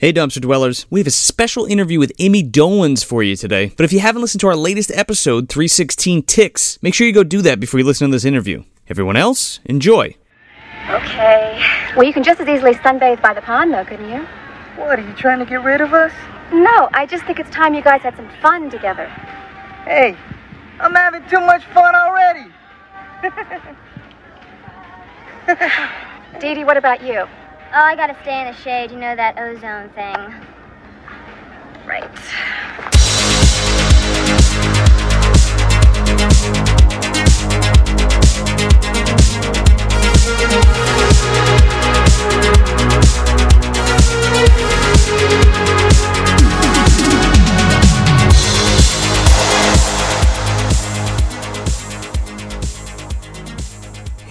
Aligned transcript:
Hey, 0.00 0.14
Dumpster 0.14 0.40
Dwellers. 0.40 0.86
We 0.88 1.00
have 1.00 1.06
a 1.06 1.10
special 1.10 1.66
interview 1.66 1.98
with 1.98 2.10
Ami 2.18 2.42
Dolenz 2.42 3.04
for 3.04 3.22
you 3.22 3.36
today. 3.36 3.70
But 3.76 3.84
if 3.84 3.92
you 3.92 4.00
haven't 4.00 4.22
listened 4.22 4.40
to 4.40 4.46
our 4.46 4.56
latest 4.56 4.90
episode, 4.92 5.50
316 5.50 6.22
Ticks, 6.22 6.78
make 6.80 6.94
sure 6.94 7.06
you 7.06 7.12
go 7.12 7.22
do 7.22 7.42
that 7.42 7.60
before 7.60 7.78
you 7.78 7.84
listen 7.84 8.08
to 8.08 8.12
this 8.12 8.24
interview. 8.24 8.64
Everyone 8.88 9.16
else, 9.16 9.60
enjoy. 9.66 10.16
Okay. 10.88 11.62
Well, 11.94 12.04
you 12.04 12.14
can 12.14 12.22
just 12.22 12.40
as 12.40 12.48
easily 12.48 12.72
sunbathe 12.76 13.20
by 13.20 13.34
the 13.34 13.42
pond, 13.42 13.74
though, 13.74 13.84
couldn't 13.84 14.08
you? 14.08 14.26
What, 14.76 14.98
are 14.98 15.06
you 15.06 15.12
trying 15.16 15.40
to 15.40 15.44
get 15.44 15.62
rid 15.62 15.82
of 15.82 15.92
us? 15.92 16.12
No, 16.50 16.88
I 16.94 17.04
just 17.04 17.24
think 17.24 17.38
it's 17.38 17.50
time 17.50 17.74
you 17.74 17.82
guys 17.82 18.00
had 18.00 18.16
some 18.16 18.30
fun 18.40 18.70
together. 18.70 19.06
Hey, 19.84 20.16
I'm 20.80 20.94
having 20.94 21.28
too 21.28 21.40
much 21.40 21.66
fun 21.74 21.94
already. 21.94 22.50
Dee 26.40 26.54
Dee, 26.54 26.64
what 26.64 26.78
about 26.78 27.02
you? 27.02 27.26
Oh, 27.72 27.78
I 27.78 27.94
gotta 27.94 28.16
stay 28.22 28.40
in 28.40 28.46
the 28.48 28.60
shade, 28.60 28.90
you 28.90 28.96
know 28.96 29.14
that 29.14 29.38
ozone 29.38 29.90
thing. 29.90 30.34
Right. 31.86 32.10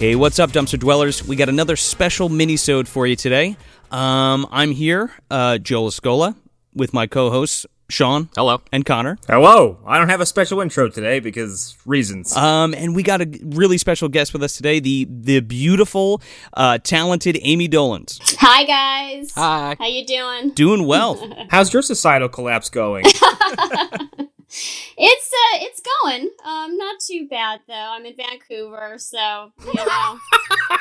Hey, 0.00 0.14
what's 0.14 0.38
up, 0.38 0.50
Dumpster 0.50 0.78
Dwellers? 0.78 1.28
We 1.28 1.36
got 1.36 1.50
another 1.50 1.76
special 1.76 2.30
mini-sode 2.30 2.88
for 2.88 3.06
you 3.06 3.16
today. 3.16 3.58
Um, 3.90 4.46
I'm 4.50 4.70
here, 4.70 5.12
uh, 5.30 5.58
Joe 5.58 5.82
Lascola, 5.82 6.36
with 6.74 6.94
my 6.94 7.06
co-hosts, 7.06 7.66
Sean. 7.90 8.30
Hello. 8.34 8.62
And 8.72 8.86
Connor. 8.86 9.18
Hello. 9.26 9.78
I 9.86 9.98
don't 9.98 10.08
have 10.08 10.22
a 10.22 10.24
special 10.24 10.62
intro 10.62 10.88
today 10.88 11.20
because 11.20 11.76
reasons. 11.84 12.34
Um, 12.34 12.72
and 12.72 12.96
we 12.96 13.02
got 13.02 13.20
a 13.20 13.28
really 13.44 13.76
special 13.76 14.08
guest 14.08 14.32
with 14.32 14.42
us 14.42 14.56
today, 14.56 14.80
the 14.80 15.06
the 15.10 15.40
beautiful, 15.40 16.22
uh, 16.54 16.78
talented 16.78 17.36
Ami 17.44 17.68
Dolenz. 17.68 18.36
Hi 18.38 18.64
guys. 18.64 19.32
Hi. 19.34 19.76
How 19.78 19.86
you 19.86 20.06
doing? 20.06 20.52
Doing 20.54 20.86
well. 20.86 21.30
How's 21.50 21.74
your 21.74 21.82
societal 21.82 22.30
collapse 22.30 22.70
going? 22.70 23.04
It's 24.52 25.32
uh 25.32 25.58
it's 25.60 25.80
going. 26.02 26.28
Um 26.44 26.76
not 26.76 27.00
too 27.00 27.28
bad 27.28 27.60
though. 27.68 27.74
I'm 27.74 28.04
in 28.04 28.16
Vancouver, 28.16 28.96
so 28.98 29.52
you 29.64 29.74
know 29.74 30.18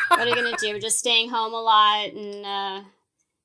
what 0.10 0.22
are 0.22 0.28
you 0.28 0.36
gonna 0.36 0.58
do? 0.58 0.80
Just 0.80 1.00
staying 1.00 1.30
home 1.30 1.54
a 1.54 1.62
lot 1.62 2.10
and 2.10 2.46
uh 2.46 2.82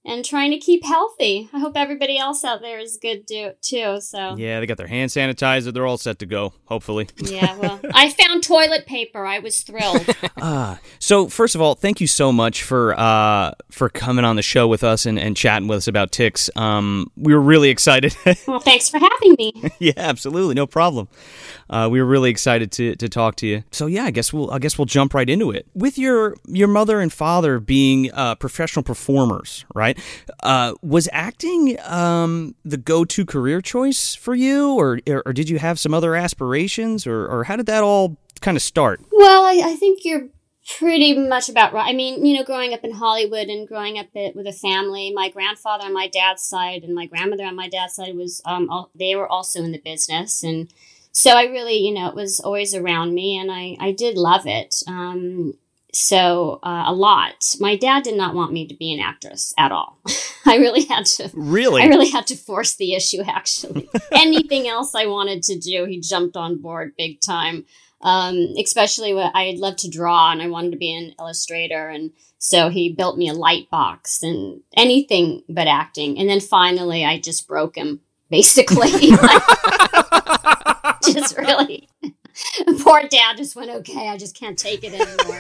and 0.05 0.25
trying 0.25 0.51
to 0.51 0.59
keep 0.59 0.85
healthy. 0.85 1.49
I 1.53 1.59
hope 1.61 1.77
everybody 1.77 2.19
else 2.19 2.45
out 2.45 2.61
there 2.61 2.79
is 2.79 2.99
good 3.01 3.25
do- 3.27 3.53
too. 3.61 4.01
So 4.01 4.37
yeah, 4.37 4.61
they 4.61 4.67
got 4.67 4.77
their 4.77 4.87
hand 4.87 5.11
sanitizer. 5.11 5.73
They're 5.73 5.87
all 5.87 5.99
set 5.99 6.19
to 6.21 6.27
go, 6.27 6.53
hopefully. 6.67 7.09
yeah, 7.19 7.57
well, 7.59 7.81
I 7.95 8.11
found 8.11 8.43
toilet 8.43 8.87
paper. 8.87 9.25
I 9.25 9.39
was 9.39 9.61
thrilled. 9.63 10.07
Ah, 10.47 10.79
so 10.99 11.29
first 11.29 11.55
of 11.55 11.63
all, 11.63 11.75
thank 11.75 12.03
you 12.03 12.07
so 12.07 12.31
much 12.31 12.63
for 12.65 12.99
uh, 12.99 13.53
for 13.71 13.89
coming 13.89 14.27
on 14.27 14.37
the 14.37 14.43
show 14.43 14.69
with 14.69 14.85
us 14.85 15.07
and, 15.07 15.19
and 15.19 15.35
chatting 15.37 15.69
with 15.69 15.79
us 15.79 15.89
about 15.89 16.13
ticks. 16.13 16.51
Um, 16.55 17.11
we 17.17 17.33
were 17.33 17.41
really 17.41 17.71
excited. 17.71 18.15
well, 18.47 18.61
thanks 18.61 18.91
for 18.91 18.99
having 18.99 19.37
me. 19.39 19.55
yeah, 19.79 19.93
absolutely, 19.97 20.55
no 20.55 20.67
problem. 20.67 21.09
Uh, 21.71 21.89
we 21.91 21.99
were 22.01 22.07
really 22.07 22.29
excited 22.31 22.71
to, 22.73 22.95
to 22.97 23.09
talk 23.09 23.37
to 23.37 23.47
you. 23.47 23.65
So 23.71 23.87
yeah, 23.87 24.05
I 24.05 24.11
guess 24.11 24.35
we'll 24.35 24.51
I 24.51 24.59
guess 24.59 24.77
we'll 24.77 24.85
jump 24.87 25.15
right 25.15 25.31
into 25.31 25.51
it. 25.51 25.67
With 25.73 25.97
your 25.97 26.37
your 26.47 26.69
mother 26.69 27.01
and 27.01 27.11
father 27.11 27.59
being 27.59 28.13
uh, 28.13 28.35
professional 28.35 28.83
performers, 28.83 29.65
right? 29.75 29.94
Uh, 30.43 30.75
was 30.83 31.09
acting 31.13 31.79
um, 31.85 32.55
the 32.65 32.77
go 32.77 33.05
to 33.05 33.25
career 33.25 33.61
choice 33.61 34.15
for 34.15 34.35
you, 34.35 34.75
or 34.75 35.01
or 35.27 35.33
did 35.33 35.49
you 35.49 35.59
have 35.59 35.79
some 35.79 35.95
other 35.95 36.15
aspirations, 36.15 37.07
or 37.07 37.27
or 37.27 37.45
how 37.45 37.57
did 37.57 37.67
that 37.67 37.83
all 37.83 38.17
kind 38.41 38.57
of 38.57 38.63
start? 38.63 39.01
Well, 39.11 39.45
I, 39.45 39.63
I 39.65 39.77
think 39.77 40.05
you're 40.05 40.29
pretty 40.79 41.19
much 41.19 41.49
about 41.49 41.73
right. 41.73 41.89
I 41.89 41.93
mean, 41.93 42.25
you 42.25 42.37
know, 42.37 42.45
growing 42.45 42.73
up 42.73 42.85
in 42.85 42.93
Hollywood 42.93 43.49
and 43.49 43.69
growing 43.69 43.99
up 43.99 44.07
it, 44.15 44.35
with 44.35 44.47
a 44.47 44.53
family, 44.53 45.13
my 45.15 45.29
grandfather 45.29 45.85
on 45.85 45.93
my 45.93 46.09
dad's 46.09 46.43
side 46.43 46.85
and 46.85 46.95
my 46.95 47.07
grandmother 47.07 47.45
on 47.45 47.57
my 47.57 47.69
dad's 47.69 47.95
side 47.95 48.17
was, 48.17 48.41
um, 48.45 48.71
all, 48.71 48.91
they 48.95 49.15
were 49.15 49.29
also 49.29 49.63
in 49.63 49.73
the 49.73 49.81
business. 49.81 50.43
And 50.43 50.73
so 51.13 51.33
I 51.33 51.45
really, 51.45 51.77
you 51.77 51.93
know, 51.93 52.09
it 52.09 52.15
was 52.15 52.41
always 52.41 52.75
around 52.75 53.15
me 53.15 53.37
and 53.37 53.51
I, 53.53 53.77
I 53.79 53.93
did 53.93 54.17
love 54.17 54.47
it. 54.47 54.77
Um, 54.87 55.55
so 55.95 56.59
uh, 56.63 56.85
a 56.87 56.93
lot. 56.93 57.55
My 57.61 57.77
dad 57.77 58.03
did 58.03 58.17
not 58.17 58.35
want 58.35 58.53
me 58.53 58.67
to 58.67 58.75
be 58.75 58.93
an 58.93 59.01
actress 59.01 59.55
at 59.59 59.73
all. 59.73 59.99
I 60.47 60.57
really 60.57 60.85
had 60.85 61.07
to. 61.07 61.31
Really? 61.33 61.83
I 61.83 61.87
really 61.87 62.11
had 62.11 62.27
to 62.29 62.37
force 62.37 62.77
the 62.77 62.95
issue. 62.95 63.23
Actually, 63.23 63.89
anything 64.13 64.69
else 64.69 64.95
I 64.95 65.07
wanted 65.07 65.43
to 65.45 65.59
do, 65.59 65.85
he 65.85 66.01
jumped 66.01 66.37
on 66.37 66.61
board 66.61 66.95
big 66.97 67.21
time. 67.21 67.65
Um, 68.03 68.53
especially 68.63 69.15
when 69.15 69.31
I 69.35 69.55
love 69.57 69.77
to 69.77 69.89
draw 69.89 70.31
and 70.31 70.43
I 70.43 70.49
wanted 70.49 70.73
to 70.73 70.77
be 70.77 70.95
an 70.95 71.15
illustrator, 71.19 71.89
and 71.89 72.11
so 72.37 72.69
he 72.69 72.93
built 72.93 73.17
me 73.17 73.31
a 73.31 73.33
light 73.33 73.71
box 73.71 74.23
and 74.23 74.61
anything 74.77 75.43
but 75.49 75.67
acting. 75.69 76.19
And 76.19 76.29
then 76.29 76.41
finally, 76.41 77.03
I 77.03 77.19
just 77.19 77.49
broke 77.49 77.77
him. 77.77 78.01
Basically, 78.31 78.91
just 81.05 81.39
really. 81.39 81.89
Poor 82.83 83.03
dad 83.09 83.37
just 83.37 83.55
went, 83.55 83.71
okay, 83.71 84.09
I 84.09 84.17
just 84.17 84.37
can't 84.39 84.59
take 84.59 84.83
it 84.83 84.93
anymore. 84.93 85.39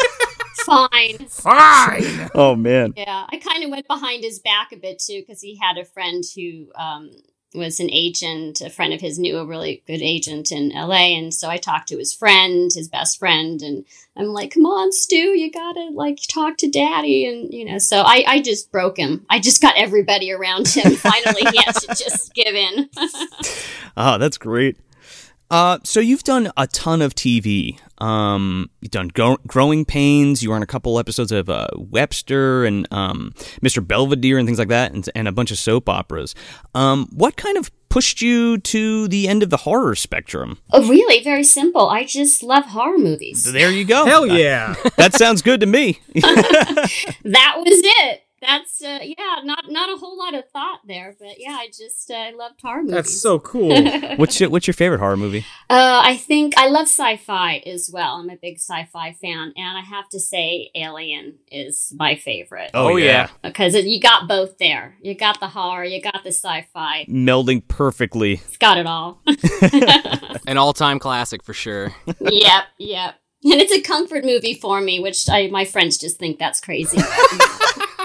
Fine. 0.54 1.26
Fine. 1.28 2.30
Oh 2.34 2.54
man. 2.56 2.94
Yeah, 2.96 3.26
I 3.28 3.38
kind 3.38 3.64
of 3.64 3.70
went 3.70 3.86
behind 3.88 4.24
his 4.24 4.38
back 4.38 4.72
a 4.72 4.76
bit 4.76 4.98
too 4.98 5.20
because 5.20 5.40
he 5.40 5.56
had 5.56 5.78
a 5.78 5.84
friend 5.84 6.22
who 6.34 6.70
um, 6.74 7.10
was 7.54 7.80
an 7.80 7.90
agent. 7.90 8.60
A 8.60 8.68
friend 8.68 8.92
of 8.92 9.00
his 9.00 9.18
knew 9.18 9.38
a 9.38 9.46
really 9.46 9.82
good 9.86 10.02
agent 10.02 10.52
in 10.52 10.70
LA, 10.70 11.16
and 11.16 11.32
so 11.32 11.48
I 11.48 11.56
talked 11.56 11.88
to 11.88 11.98
his 11.98 12.12
friend, 12.12 12.70
his 12.74 12.88
best 12.88 13.18
friend, 13.18 13.62
and 13.62 13.84
I'm 14.16 14.26
like, 14.26 14.52
"Come 14.52 14.66
on, 14.66 14.92
Stu, 14.92 15.16
you 15.16 15.50
gotta 15.50 15.90
like 15.92 16.18
talk 16.28 16.56
to 16.58 16.70
Daddy," 16.70 17.26
and 17.26 17.52
you 17.52 17.64
know. 17.64 17.78
So 17.78 18.02
I, 18.02 18.24
I 18.26 18.42
just 18.42 18.72
broke 18.72 18.98
him. 18.98 19.24
I 19.30 19.38
just 19.38 19.62
got 19.62 19.76
everybody 19.76 20.32
around 20.32 20.68
him. 20.68 20.92
Finally, 20.96 21.42
he 21.52 21.62
had 21.64 21.74
to 21.76 21.86
just 21.96 22.34
give 22.34 22.54
in. 22.54 22.88
Oh, 23.96 24.18
that's 24.18 24.38
great. 24.38 24.76
Uh, 25.50 25.78
so 25.84 26.00
you've 26.00 26.24
done 26.24 26.50
a 26.56 26.66
ton 26.66 27.02
of 27.02 27.14
TV. 27.14 27.78
Um, 27.98 28.70
you've 28.80 28.90
done 28.90 29.08
Go- 29.08 29.38
Growing 29.46 29.84
Pains. 29.84 30.42
You 30.42 30.50
were 30.50 30.56
on 30.56 30.62
a 30.62 30.66
couple 30.66 30.98
episodes 30.98 31.32
of 31.32 31.48
uh, 31.48 31.68
Webster 31.76 32.64
and 32.64 32.86
um, 32.92 33.32
Mr. 33.62 33.86
Belvedere 33.86 34.38
and 34.38 34.48
things 34.48 34.58
like 34.58 34.68
that, 34.68 34.92
and, 34.92 35.08
and 35.14 35.28
a 35.28 35.32
bunch 35.32 35.50
of 35.50 35.58
soap 35.58 35.88
operas. 35.88 36.34
Um, 36.74 37.08
what 37.12 37.36
kind 37.36 37.56
of 37.56 37.70
pushed 37.88 38.20
you 38.20 38.58
to 38.58 39.06
the 39.06 39.28
end 39.28 39.44
of 39.44 39.50
the 39.50 39.58
horror 39.58 39.94
spectrum? 39.94 40.58
oh, 40.72 40.88
really? 40.88 41.22
Very 41.22 41.44
simple. 41.44 41.88
I 41.88 42.04
just 42.04 42.42
love 42.42 42.64
horror 42.64 42.98
movies. 42.98 43.44
There 43.52 43.70
you 43.70 43.84
go. 43.84 44.04
Hell 44.04 44.26
yeah. 44.26 44.74
that 44.96 45.14
sounds 45.14 45.42
good 45.42 45.60
to 45.60 45.66
me. 45.66 46.00
that 46.14 47.54
was 47.58 47.80
it. 47.84 48.23
That's 48.46 48.82
uh, 48.82 48.98
yeah, 49.02 49.36
not 49.44 49.70
not 49.70 49.88
a 49.88 49.96
whole 49.96 50.18
lot 50.18 50.34
of 50.34 50.48
thought 50.50 50.80
there, 50.86 51.14
but 51.18 51.36
yeah, 51.38 51.52
I 51.60 51.68
just 51.68 52.10
uh, 52.10 52.14
I 52.14 52.30
loved 52.32 52.60
horror 52.60 52.82
movies. 52.82 52.94
That's 52.94 53.20
so 53.20 53.38
cool. 53.38 53.70
what's 54.16 54.38
your, 54.38 54.50
what's 54.50 54.66
your 54.66 54.74
favorite 54.74 54.98
horror 54.98 55.16
movie? 55.16 55.46
Uh, 55.70 56.02
I 56.04 56.16
think 56.16 56.54
I 56.58 56.68
love 56.68 56.82
sci-fi 56.88 57.58
as 57.66 57.90
well. 57.92 58.16
I'm 58.16 58.28
a 58.30 58.36
big 58.36 58.56
sci-fi 58.58 59.12
fan, 59.14 59.52
and 59.56 59.78
I 59.78 59.80
have 59.80 60.08
to 60.10 60.20
say, 60.20 60.70
Alien 60.74 61.38
is 61.50 61.92
my 61.96 62.16
favorite 62.16 62.70
Oh, 62.74 62.96
yeah. 62.96 63.28
because 63.42 63.74
it, 63.74 63.86
you 63.86 63.98
got 64.00 64.28
both 64.28 64.58
there. 64.58 64.96
You 65.02 65.14
got 65.14 65.40
the 65.40 65.48
horror, 65.48 65.84
you 65.84 66.02
got 66.02 66.22
the 66.22 66.32
sci-fi. 66.32 67.06
Melding 67.08 67.66
perfectly. 67.66 68.34
It's 68.34 68.56
got 68.58 68.76
it 68.78 68.86
all. 68.86 69.20
An 70.46 70.58
all-time 70.58 70.98
classic 70.98 71.42
for 71.42 71.54
sure. 71.54 71.94
yep, 72.20 72.64
yep. 72.78 73.14
And 73.44 73.60
it's 73.60 73.72
a 73.72 73.80
comfort 73.82 74.24
movie 74.24 74.54
for 74.54 74.80
me, 74.80 75.00
which 75.00 75.28
I, 75.28 75.48
my 75.48 75.64
friends 75.66 75.98
just 75.98 76.18
think 76.18 76.38
that's 76.38 76.60
crazy. 76.60 76.98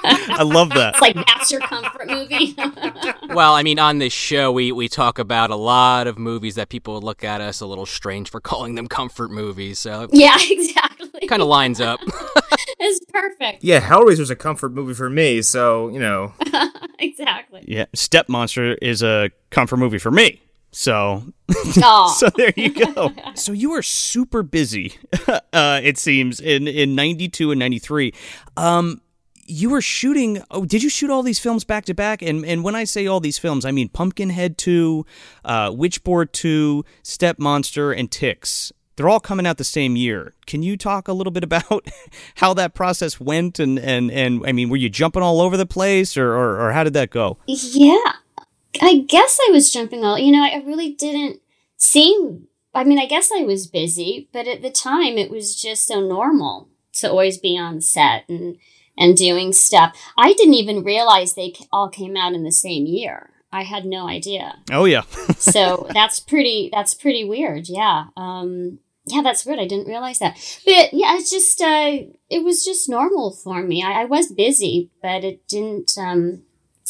I 0.09 0.43
love 0.43 0.69
that. 0.69 0.95
It's 0.95 1.01
like 1.01 1.15
that's 1.15 1.51
your 1.51 1.61
comfort 1.61 2.07
movie. 2.07 2.55
well, 3.29 3.53
I 3.53 3.63
mean, 3.63 3.79
on 3.79 3.99
this 3.99 4.13
show, 4.13 4.51
we, 4.51 4.71
we 4.71 4.87
talk 4.87 5.19
about 5.19 5.49
a 5.49 5.55
lot 5.55 6.07
of 6.07 6.17
movies 6.17 6.55
that 6.55 6.69
people 6.69 6.95
would 6.95 7.03
look 7.03 7.23
at 7.23 7.41
us 7.41 7.61
a 7.61 7.65
little 7.65 7.85
strange 7.85 8.29
for 8.29 8.39
calling 8.41 8.75
them 8.75 8.87
comfort 8.87 9.31
movies. 9.31 9.79
So 9.79 10.07
yeah, 10.11 10.37
exactly. 10.49 11.27
kind 11.27 11.41
of 11.41 11.47
lines 11.47 11.81
up. 11.81 11.99
It's 12.81 13.05
perfect. 13.11 13.63
Yeah, 13.63 13.81
Hellraiser's 13.81 14.29
a 14.29 14.37
comfort 14.37 14.71
movie 14.71 14.93
for 14.93 15.09
me, 15.09 15.41
so, 15.41 15.89
you 15.89 15.99
know. 15.99 16.33
exactly. 16.97 17.65
Yeah, 17.67 17.85
Step 17.93 18.29
Monster 18.29 18.75
is 18.75 19.03
a 19.03 19.31
comfort 19.49 19.77
movie 19.77 19.97
for 19.97 20.11
me. 20.11 20.41
So, 20.71 21.23
Aw. 21.83 22.07
so 22.17 22.29
there 22.29 22.53
you 22.55 22.69
go. 22.69 23.13
so 23.33 23.51
you 23.51 23.71
were 23.71 23.81
super 23.81 24.43
busy, 24.43 24.93
uh, 25.27 25.81
it 25.83 25.97
seems, 25.97 26.39
in 26.39 26.67
in 26.67 26.95
'92 26.95 27.51
and 27.51 27.59
'93. 27.59 28.13
Um, 28.55 29.01
you 29.49 29.69
were 29.69 29.81
shooting. 29.81 30.41
Oh, 30.51 30.63
did 30.65 30.83
you 30.83 30.89
shoot 30.89 31.09
all 31.09 31.23
these 31.23 31.39
films 31.39 31.63
back 31.63 31.85
to 31.85 31.93
back? 31.93 32.21
And 32.21 32.45
and 32.45 32.63
when 32.63 32.75
I 32.75 32.83
say 32.83 33.07
all 33.07 33.19
these 33.19 33.37
films, 33.39 33.65
I 33.65 33.71
mean 33.71 33.89
Pumpkinhead 33.89 34.57
two, 34.57 35.05
uh, 35.43 35.71
Witchboard 35.71 36.31
two, 36.31 36.85
Step 37.03 37.39
Monster, 37.39 37.91
and 37.91 38.11
Ticks. 38.11 38.71
they're 38.95 39.07
all 39.07 39.21
coming 39.21 39.47
out 39.47 39.57
the 39.57 39.63
same 39.63 39.95
year. 39.95 40.33
Can 40.45 40.61
you 40.61 40.75
talk 40.75 41.07
a 41.07 41.13
little 41.13 41.31
bit 41.31 41.43
about 41.43 41.89
how 42.35 42.53
that 42.55 42.73
process 42.73 43.17
went? 43.17 43.57
And, 43.57 43.79
and, 43.79 44.11
and 44.11 44.45
I 44.45 44.51
mean, 44.51 44.69
were 44.69 44.75
you 44.75 44.89
jumping 44.89 45.23
all 45.23 45.39
over 45.39 45.55
the 45.55 45.65
place 45.65 46.17
or, 46.17 46.33
or, 46.33 46.59
or 46.59 46.71
how 46.73 46.83
did 46.83 46.93
that 46.95 47.09
go? 47.09 47.37
Yeah, 47.47 48.13
I 48.81 49.05
guess 49.07 49.39
I 49.47 49.51
was 49.51 49.71
jumping 49.71 50.03
all, 50.03 50.19
you 50.19 50.33
know, 50.33 50.43
I 50.43 50.61
really 50.65 50.91
didn't 50.91 51.39
seem, 51.77 52.49
I 52.75 52.83
mean, 52.83 52.99
I 52.99 53.05
guess 53.05 53.31
I 53.31 53.43
was 53.43 53.67
busy, 53.67 54.27
but 54.33 54.49
at 54.49 54.61
the 54.61 54.69
time 54.69 55.17
it 55.17 55.31
was 55.31 55.55
just 55.55 55.87
so 55.87 56.01
normal 56.01 56.67
to 56.95 57.09
always 57.09 57.37
be 57.37 57.57
on 57.57 57.79
set 57.79 58.25
and, 58.27 58.57
and 58.99 59.17
doing 59.17 59.53
stuff. 59.53 59.97
I 60.17 60.33
didn't 60.33 60.53
even 60.55 60.83
realize 60.83 61.33
they 61.33 61.53
all 61.71 61.89
came 61.89 62.15
out 62.15 62.33
in 62.33 62.43
the 62.43 62.51
same 62.51 62.85
year. 62.85 63.31
I 63.51 63.63
had 63.63 63.85
no 63.85 64.07
idea. 64.07 64.57
Oh 64.71 64.85
yeah. 64.85 65.01
so 65.37 65.87
that's 65.93 66.19
pretty 66.19 66.69
that's 66.71 66.93
pretty 66.93 67.23
weird. 67.23 67.67
Yeah. 67.67 68.05
Um 68.15 68.79
yeah, 69.05 69.21
that's 69.23 69.43
weird. 69.43 69.59
I 69.59 69.65
didn't 69.65 69.87
realize 69.87 70.19
that. 70.19 70.35
But 70.65 70.93
yeah, 70.93 71.15
it's 71.15 71.31
just 71.31 71.59
uh 71.61 71.97
it 72.29 72.43
was 72.43 72.63
just 72.63 72.89
normal 72.89 73.31
for 73.31 73.63
me. 73.63 73.81
I, 73.81 74.01
I 74.01 74.05
was 74.05 74.31
busy, 74.31 74.91
but 75.01 75.23
it 75.23 75.47
didn't 75.47 75.97
um 75.97 76.43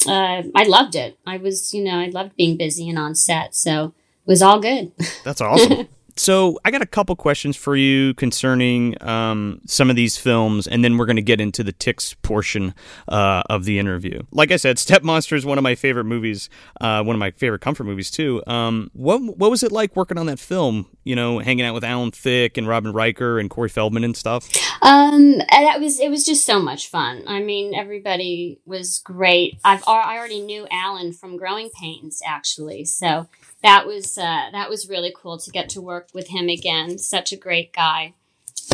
uh 0.06 0.44
I 0.54 0.64
loved 0.64 0.96
it. 0.96 1.18
I 1.26 1.38
was, 1.38 1.74
you 1.74 1.84
know, 1.84 1.98
I 1.98 2.08
loved 2.08 2.36
being 2.36 2.58
busy 2.58 2.90
and 2.90 3.00
on 3.00 3.16
set, 3.16 3.56
so 3.56 3.94
it 4.26 4.28
was 4.28 4.42
all 4.42 4.60
good. 4.60 4.92
That's 5.24 5.40
awesome. 5.40 5.88
So 6.19 6.60
I 6.66 6.71
got 6.71 6.81
a 6.81 6.86
couple 6.86 7.16
questions 7.16 7.56
for 7.56 7.77
you 7.77 8.13
concerning 8.13 9.01
um, 9.01 9.62
some 9.66 9.89
of 9.89 9.95
these 9.95 10.18
films, 10.18 10.68
and 10.68 10.83
then 10.83 10.98
we're 10.98 11.06
going 11.06 11.16
to 11.16 11.21
get 11.21 11.39
into 11.39 11.63
the 11.63 11.71
ticks 11.71 12.13
portion 12.13 12.75
uh, 13.07 13.44
of 13.50 13.63
the 13.63 13.80
interview. 13.80 14.24
Like 14.31 14.51
I 14.51 14.57
said, 14.57 14.77
Step 14.80 15.01
Monster 15.01 15.38
is 15.38 15.45
one 15.45 15.57
of 15.57 15.63
my 15.63 15.75
favorite 15.75 16.04
movies, 16.04 16.50
uh, 16.81 17.01
one 17.04 17.16
of 17.16 17.21
my 17.21 17.31
favorite 17.31 17.62
comfort 17.62 17.86
movies 17.86 18.12
too. 18.12 18.44
Um, 18.48 18.92
what 18.92 19.21
what 19.21 19.50
was 19.50 19.63
it 19.63 19.71
like 19.71 19.95
working 19.95 20.18
on 20.18 20.25
that 20.25 20.39
film? 20.39 20.88
You 21.06 21.16
know, 21.16 21.39
hanging 21.39 21.63
out 21.63 21.74
with 21.74 21.86
Alan 21.86 22.12
Thicke 22.12 22.57
and 22.57 22.68
Robin 22.68 22.92
Riker 22.92 23.39
and 23.39 23.50
Corey 23.50 23.69
Feldman 23.69 24.04
and 24.04 24.18
stuff. 24.18 24.50
Um, 24.81 25.38
that 25.38 25.80
was 25.80 26.01
it 26.01 26.10
was 26.10 26.25
just 26.25 26.45
so 26.45 26.60
much 26.60 26.89
fun. 26.89 27.24
I 27.27 27.39
mean, 27.39 27.74
everybody 27.74 28.60
was 28.65 29.00
great. 29.00 29.57
I've 29.63 29.86
I 29.88 30.18
already 30.18 30.42
knew 30.42 30.68
Alan 30.69 31.13
from 31.13 31.38
Growing 31.38 31.69
Pains 31.80 32.22
actually, 32.25 32.83
so 32.83 33.30
that 33.64 33.86
was 33.86 34.18
uh, 34.18 34.50
that 34.52 34.70
was 34.70 34.90
really 34.90 35.14
cool 35.16 35.38
to 35.38 35.52
get 35.52 35.70
to 35.70 35.82
work 35.82 36.10
with 36.14 36.28
him 36.28 36.50
again. 36.50 36.98
Such 36.98 37.32
a 37.32 37.38
great 37.38 37.74
guy, 37.74 38.14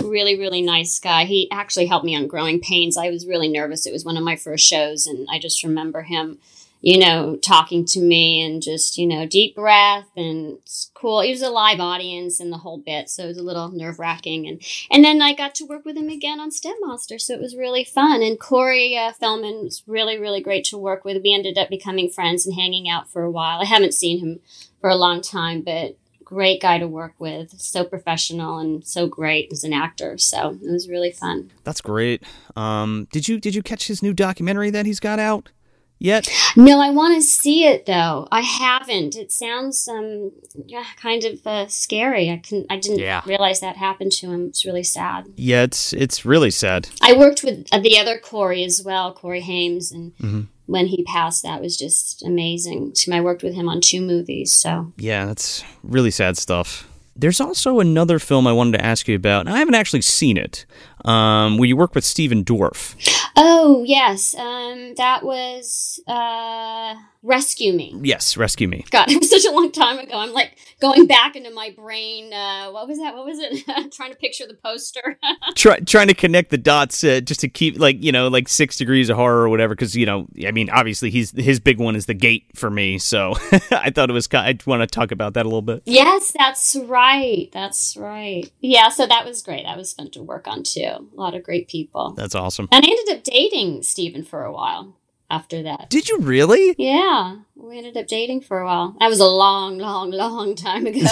really 0.04 0.38
really 0.38 0.62
nice 0.62 1.00
guy. 1.00 1.26
He 1.26 1.50
actually 1.52 1.88
helped 1.88 2.06
me 2.06 2.16
on 2.16 2.28
Growing 2.28 2.60
Pains. 2.60 2.98
I 2.98 3.10
was 3.10 3.28
really 3.28 3.48
nervous. 3.50 3.86
It 3.86 3.94
was 3.94 4.06
one 4.06 4.18
of 4.18 4.24
my 4.24 4.36
first 4.36 4.68
shows, 4.68 5.08
and 5.08 5.28
I 5.32 5.40
just 5.40 5.64
remember 5.64 6.04
him, 6.04 6.40
you 6.86 7.00
know, 7.00 7.36
talking 7.38 7.84
to 7.84 8.00
me 8.00 8.46
and 8.46 8.62
just 8.62 8.96
you 8.96 9.08
know 9.08 9.26
deep 9.26 9.56
breath 9.56 10.08
and 10.16 10.60
it's 10.60 10.92
cool. 10.94 11.20
It 11.22 11.32
was 11.32 11.42
a 11.42 11.50
live 11.50 11.80
audience 11.80 12.40
and 12.40 12.54
the 12.54 12.60
whole 12.60 12.78
bit, 12.78 13.10
so 13.10 13.24
it 13.24 13.30
was 13.30 13.40
a 13.40 13.44
little 13.44 13.70
nerve 13.70 13.98
wracking. 13.98 14.48
And 14.48 14.62
and 14.92 15.04
then 15.04 15.20
I 15.20 15.34
got 15.34 15.56
to 15.56 15.66
work 15.66 15.84
with 15.84 15.98
him 15.98 16.10
again 16.10 16.40
on 16.40 16.52
Step 16.52 16.76
Monster, 16.82 17.18
so 17.18 17.34
it 17.34 17.42
was 17.42 17.56
really 17.56 17.84
fun. 17.84 18.22
And 18.22 18.40
Corey 18.40 18.96
uh, 18.96 19.14
Feldman 19.14 19.64
was 19.64 19.82
really 19.88 20.20
really 20.20 20.42
great 20.42 20.64
to 20.66 20.78
work 20.78 21.04
with. 21.04 21.24
We 21.24 21.34
ended 21.34 21.58
up 21.58 21.70
becoming 21.70 22.08
friends 22.08 22.46
and 22.46 22.54
hanging 22.54 22.88
out 22.88 23.10
for 23.10 23.24
a 23.24 23.32
while. 23.32 23.62
I 23.62 23.66
haven't 23.66 23.96
seen 23.96 24.20
him 24.20 24.40
for 24.80 24.92
a 24.92 24.96
long 24.96 25.22
time, 25.22 25.62
but 25.62 25.98
great 26.24 26.62
guy 26.62 26.78
to 26.78 26.88
work 26.88 27.16
with. 27.18 27.60
So 27.60 27.84
professional 27.84 28.60
and 28.60 28.86
so 28.86 29.08
great 29.08 29.52
as 29.52 29.64
an 29.64 29.74
actor. 29.74 30.20
So 30.20 30.60
it 30.62 30.72
was 30.72 30.88
really 30.88 31.12
fun. 31.12 31.52
That's 31.64 31.82
great. 31.82 32.22
Um, 32.56 33.08
did 33.12 33.28
you 33.28 33.40
did 33.40 33.56
you 33.56 33.64
catch 33.64 33.88
his 33.88 34.04
new 34.04 34.14
documentary 34.14 34.70
that 34.70 34.86
he's 34.86 35.00
got 35.00 35.18
out? 35.18 35.50
Yet? 35.98 36.28
No, 36.58 36.82
I 36.82 36.90
want 36.90 37.16
to 37.16 37.22
see 37.22 37.66
it 37.66 37.86
though. 37.86 38.28
I 38.32 38.42
haven't. 38.42 39.16
It 39.16 39.32
sounds 39.32 39.88
um 39.88 40.32
yeah, 40.66 40.84
kind 40.98 41.24
of 41.24 41.46
uh, 41.48 41.68
scary. 41.68 42.30
I 42.30 42.38
can 42.38 42.66
I 42.70 42.78
didn't 42.78 43.00
Yeah. 43.00 43.22
realize 43.26 43.60
that 43.62 43.78
happened 43.78 44.12
to 44.14 44.28
him. 44.32 44.48
It's 44.48 44.66
really 44.66 44.84
sad. 44.84 45.26
Yeah, 45.38 45.64
it's 45.64 45.94
it's 45.94 46.26
really 46.26 46.52
sad. 46.52 46.90
I 47.02 47.14
worked 47.14 47.44
with 47.44 47.68
uh, 47.72 47.80
the 47.80 47.98
other 47.98 48.18
Corey 48.20 48.64
as 48.66 48.84
well, 48.84 49.14
Corey 49.14 49.42
Haim, 49.42 49.80
and 49.94 50.12
Mm-hmm. 50.18 50.42
when 50.66 50.88
he 50.88 51.04
passed, 51.04 51.44
that 51.44 51.62
was 51.62 51.78
just 51.78 52.24
amazing. 52.24 52.94
I 53.12 53.22
worked 53.22 53.44
with 53.44 53.54
him 53.56 53.70
on 53.70 53.80
two 53.82 54.02
movies, 54.02 54.52
so 54.52 54.92
Yeah, 54.98 55.26
that's 55.26 55.64
really 55.84 56.12
sad 56.12 56.38
stuff. 56.38 56.88
There's 57.16 57.40
also 57.40 57.80
another 57.80 58.20
film 58.20 58.46
I 58.46 58.52
wanted 58.52 58.78
to 58.78 58.86
ask 58.86 59.08
you 59.08 59.16
about. 59.16 59.48
I 59.48 59.60
haven't 59.60 59.76
actually 59.76 60.02
seen 60.02 60.38
it. 60.38 60.66
Um, 61.06 61.58
where 61.58 61.68
you 61.68 61.78
work 61.78 61.94
with 61.94 62.04
Stephen 62.04 62.44
Dorff. 62.44 62.96
Oh 63.36 63.84
yes, 63.86 64.34
um, 64.36 64.96
that 64.96 65.24
was 65.24 66.00
uh, 66.08 66.96
Rescue 67.26 67.74
Me. 67.74 67.92
Yes, 68.04 68.38
Rescue 68.38 68.68
Me. 68.68 68.86
God, 68.92 69.10
it 69.12 69.20
was 69.20 69.32
such 69.32 69.46
a 69.46 69.52
long 69.52 69.72
time 69.72 69.98
ago. 69.98 70.14
I'm 70.14 70.32
like 70.32 70.58
going 70.80 71.08
back 71.08 71.36
into 71.36 71.50
my 71.50 71.74
brain. 71.76 72.32
Uh, 72.32 72.70
what 72.70 72.88
was 72.88 73.00
that? 73.00 73.16
What 73.16 73.26
was 73.26 73.40
it? 73.40 73.66
Trying 73.94 74.12
to 74.12 74.18
picture 74.18 74.46
the 74.46 74.54
poster. 74.54 75.18
Try, 75.56 75.80
trying 75.80 76.08
to 76.08 76.14
connect 76.14 76.52
the 76.52 76.58
dots 76.58 77.04
uh, 77.04 77.22
just 77.22 77.40
to 77.40 77.48
keep 77.48 77.80
like 77.80 78.04
you 78.04 78.12
know 78.12 78.28
like 78.28 78.48
six 78.48 78.78
degrees 78.78 79.10
of 79.10 79.18
horror 79.18 79.44
or 79.44 79.50
whatever 79.50 79.74
because 79.74 79.96
you 79.96 80.06
know 80.06 80.28
I 80.46 80.52
mean 80.52 80.70
obviously 80.70 81.10
he's 81.10 81.32
his 81.32 81.60
big 81.60 81.80
one 81.80 81.96
is 81.96 82.06
the 82.06 82.14
gate 82.14 82.46
for 82.56 82.70
me 82.70 83.00
so 83.00 83.34
I 83.72 83.90
thought 83.90 84.10
it 84.10 84.14
was 84.14 84.28
I 84.34 84.58
want 84.66 84.82
to 84.82 84.88
talk 84.88 85.12
about 85.12 85.34
that 85.34 85.46
a 85.46 85.50
little 85.50 85.62
bit. 85.62 85.84
yes, 85.86 86.32
that's 86.38 86.76
right. 86.76 87.50
That's 87.54 87.98
right. 87.98 88.52
Yeah, 88.60 88.90
so 88.90 89.08
that 89.08 89.26
was 89.26 89.42
great. 89.42 89.64
That 89.64 89.78
was 89.78 89.94
fun 89.94 90.12
to 90.12 90.22
work 90.22 90.48
on 90.48 90.64
too. 90.64 90.82
A 90.82 91.16
lot 91.16 91.34
of 91.34 91.44
great 91.44 91.68
people. 91.68 92.14
That's 92.16 92.36
awesome. 92.36 92.68
And 92.72 92.86
I 92.86 92.88
ended 92.88 93.18
up 93.18 93.24
dating 93.24 93.84
Stephen 93.84 94.24
for 94.24 94.44
a 94.44 94.52
while 94.52 94.96
after 95.30 95.64
that. 95.64 95.90
Did 95.90 96.08
you 96.08 96.20
really? 96.20 96.76
Yeah, 96.78 97.38
we 97.56 97.78
ended 97.78 97.98
up 97.98 98.08
dating 98.08 98.42
for 98.42 98.60
a 98.60 98.66
while. 98.66 98.96
That 99.00 99.10
was 99.10 99.20
a 99.20 99.26
long, 99.26 99.78
long, 99.78 100.12
long 100.12 100.56
time 100.56 100.86
ago. 100.86 101.06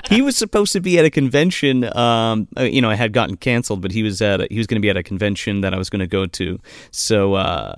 he 0.08 0.22
was 0.22 0.36
supposed 0.36 0.72
to 0.72 0.80
be 0.80 0.98
at 0.98 1.04
a 1.04 1.10
convention. 1.10 1.84
Um, 1.96 2.48
uh, 2.56 2.62
you 2.62 2.80
know, 2.80 2.90
I 2.90 2.94
had 2.94 3.12
gotten 3.12 3.36
canceled, 3.36 3.82
but 3.82 3.92
he 3.92 4.02
was 4.02 4.20
at 4.20 4.40
a, 4.40 4.48
he 4.50 4.58
was 4.58 4.66
going 4.66 4.80
to 4.80 4.84
be 4.84 4.90
at 4.90 4.96
a 4.96 5.02
convention 5.02 5.60
that 5.60 5.74
I 5.74 5.78
was 5.78 5.90
going 5.90 6.00
to 6.00 6.06
go 6.06 6.26
to. 6.26 6.58
So 6.90 7.34
uh, 7.34 7.76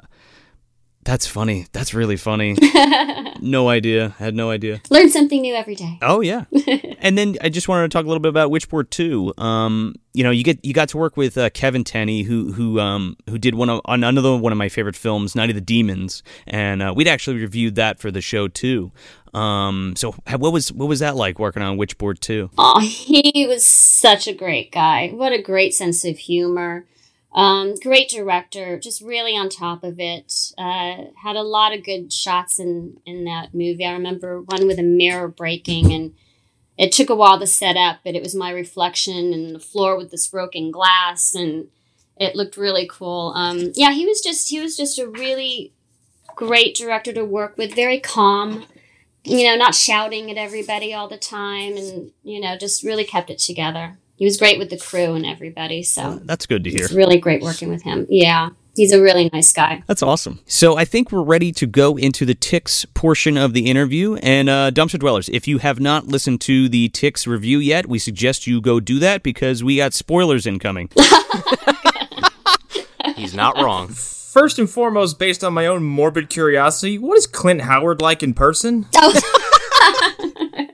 that's 1.09 1.27
funny. 1.27 1.65
That's 1.73 1.95
really 1.95 2.19
funny. 2.19 2.55
no 3.41 3.71
idea. 3.71 4.11
Had 4.19 4.35
no 4.35 4.51
idea. 4.51 4.83
Learn 4.91 5.09
something 5.09 5.41
new 5.41 5.55
every 5.55 5.75
day. 5.75 5.99
Oh 6.03 6.21
yeah. 6.21 6.45
and 6.99 7.17
then 7.17 7.39
I 7.41 7.49
just 7.49 7.67
wanted 7.67 7.85
to 7.85 7.89
talk 7.89 8.05
a 8.05 8.09
little 8.09 8.21
bit 8.21 8.29
about 8.29 8.51
Witchboard 8.51 8.91
two. 8.91 9.33
Um, 9.39 9.95
you 10.13 10.23
know, 10.23 10.31
you 10.31 10.45
get 10.45 10.63
you 10.63 10.75
got 10.75 10.91
to 10.91 10.99
work 10.99 11.17
with 11.17 11.39
uh, 11.39 11.49
Kevin 11.49 11.83
Tenney, 11.83 12.25
who 12.25 12.53
who 12.53 12.79
um 12.79 13.17
who 13.27 13.39
did 13.39 13.55
one 13.55 13.71
of 13.71 13.81
on 13.87 14.05
another 14.05 14.37
one 14.37 14.53
of 14.53 14.59
my 14.59 14.69
favorite 14.69 14.97
films, 14.97 15.35
Night 15.35 15.49
of 15.49 15.55
the 15.55 15.63
Demons, 15.63 16.23
and 16.47 16.83
uh, 16.83 16.93
we'd 16.95 17.09
actually 17.09 17.41
reviewed 17.41 17.77
that 17.77 17.99
for 17.99 18.11
the 18.11 18.21
show 18.21 18.47
too. 18.47 18.93
Um, 19.33 19.95
so 19.97 20.13
what 20.37 20.53
was 20.53 20.71
what 20.71 20.91
was 20.91 21.01
that 21.01 21.17
like 21.17 21.39
working 21.39 21.63
on 21.63 21.79
Witchboard 21.79 22.21
two? 22.21 22.51
Oh, 22.59 22.81
he 22.81 23.47
was 23.47 23.65
such 23.65 24.29
a 24.29 24.35
great 24.35 24.73
guy. 24.73 25.09
What 25.09 25.33
a 25.33 25.41
great 25.41 25.73
sense 25.73 26.05
of 26.05 26.19
humor. 26.19 26.85
Um, 27.33 27.75
great 27.77 28.09
director, 28.09 28.79
just 28.79 29.03
really 29.03 29.37
on 29.37 29.49
top 29.49 29.85
of 29.85 30.01
it. 30.01 30.53
Uh, 30.57 31.05
had 31.23 31.37
a 31.37 31.43
lot 31.43 31.75
of 31.75 31.85
good 31.85 32.13
shots 32.13 32.59
in 32.59 33.01
in 33.05 33.25
that 33.25 33.55
movie. 33.55 33.85
I 33.85 33.93
remember 33.93 34.41
one 34.41 34.67
with 34.67 34.79
a 34.79 34.83
mirror 34.83 35.29
breaking, 35.29 35.93
and 35.93 36.15
it 36.77 36.93
took 36.93 37.11
a 37.11 37.17
while 37.17 37.39
to 37.39 37.47
set 37.47 37.77
up, 37.77 37.99
but 38.05 38.15
it 38.15 38.23
was 38.23 38.35
my 38.35 38.51
reflection 38.51 39.33
and 39.33 39.55
the 39.55 39.61
floor 39.61 39.97
with 39.97 40.11
this 40.11 40.27
broken 40.27 40.71
glass, 40.71 41.35
and 41.35 41.69
it 42.17 42.35
looked 42.35 42.57
really 42.57 42.89
cool. 42.91 43.33
Um, 43.37 43.73
yeah, 43.75 43.93
he 43.93 44.07
was 44.07 44.21
just 44.21 44.49
he 44.49 44.61
was 44.61 44.77
just 44.77 44.99
a 44.99 45.09
really 45.09 45.73
great 46.35 46.75
director 46.75 47.13
to 47.13 47.25
work 47.25 47.59
with. 47.59 47.75
Very 47.75 48.01
calm 48.01 48.65
you 49.29 49.47
know, 49.47 49.57
not 49.57 49.75
shouting 49.75 50.31
at 50.31 50.39
everybody 50.39 50.95
all 50.95 51.09
the 51.09 51.19
time 51.19 51.77
and, 51.77 52.13
you 52.23 52.41
know, 52.41 52.57
just 52.57 52.83
really 52.83 53.05
kept 53.05 53.31
it 53.31 53.39
together. 53.39 53.99
He 54.19 54.25
was 54.25 54.37
great 54.37 54.59
with 54.59 54.69
the 54.69 54.77
crew 54.77 55.15
and 55.15 55.25
everybody. 55.25 55.85
So 55.85 56.21
That's 56.25 56.45
good 56.45 56.65
to 56.65 56.71
hear. 56.71 56.85
it's 56.85 56.93
really 56.93 57.19
great 57.19 57.41
working 57.41 57.69
with 57.69 57.83
him. 57.83 58.05
Yeah. 58.11 58.51
He's 58.75 58.93
a 58.93 59.01
really 59.01 59.31
nice 59.33 59.53
guy. 59.53 59.85
That's 59.87 60.03
awesome. 60.03 60.41
So 60.45 60.77
I 60.77 60.85
think 60.85 61.13
we're 61.13 61.23
ready 61.23 61.53
to 61.53 61.67
go 61.67 61.97
into 61.97 62.25
the 62.27 62.35
ticks 62.35 62.85
portion 62.95 63.37
of 63.37 63.53
the 63.53 63.67
interview. 63.67 64.17
And 64.17 64.49
uh, 64.49 64.73
dumpster 64.73 64.99
dwellers, 64.99 65.29
if 65.29 65.47
you 65.47 65.59
have 65.59 65.79
not 65.79 66.09
listened 66.09 66.41
to 66.43 66.69
the 66.69 66.89
ticks 66.89 67.29
review 67.29 67.59
yet, 67.61 67.87
we 67.87 68.01
suggest 68.01 68.49
you 68.49 68.61
go 68.61 68.81
do 68.81 68.99
that 68.99 69.23
because 69.23 69.63
we 69.63 69.77
got 69.77 69.95
spoilers 69.95 70.47
incoming. 70.49 70.91
He's 73.15 73.35
not 73.35 73.57
wrong. 73.57 73.89
First 73.89 74.59
and 74.59 74.69
foremost, 74.69 75.21
based 75.21 75.45
on 75.45 75.55
my 75.55 75.67
own 75.67 75.85
morbid 75.85 76.29
curiosity, 76.29 76.99
what 76.99 77.17
is 77.19 77.29
Clint 77.29 77.61
Howard 77.63 78.01
like 78.01 78.25
in 78.25 78.35
person? 78.35 78.87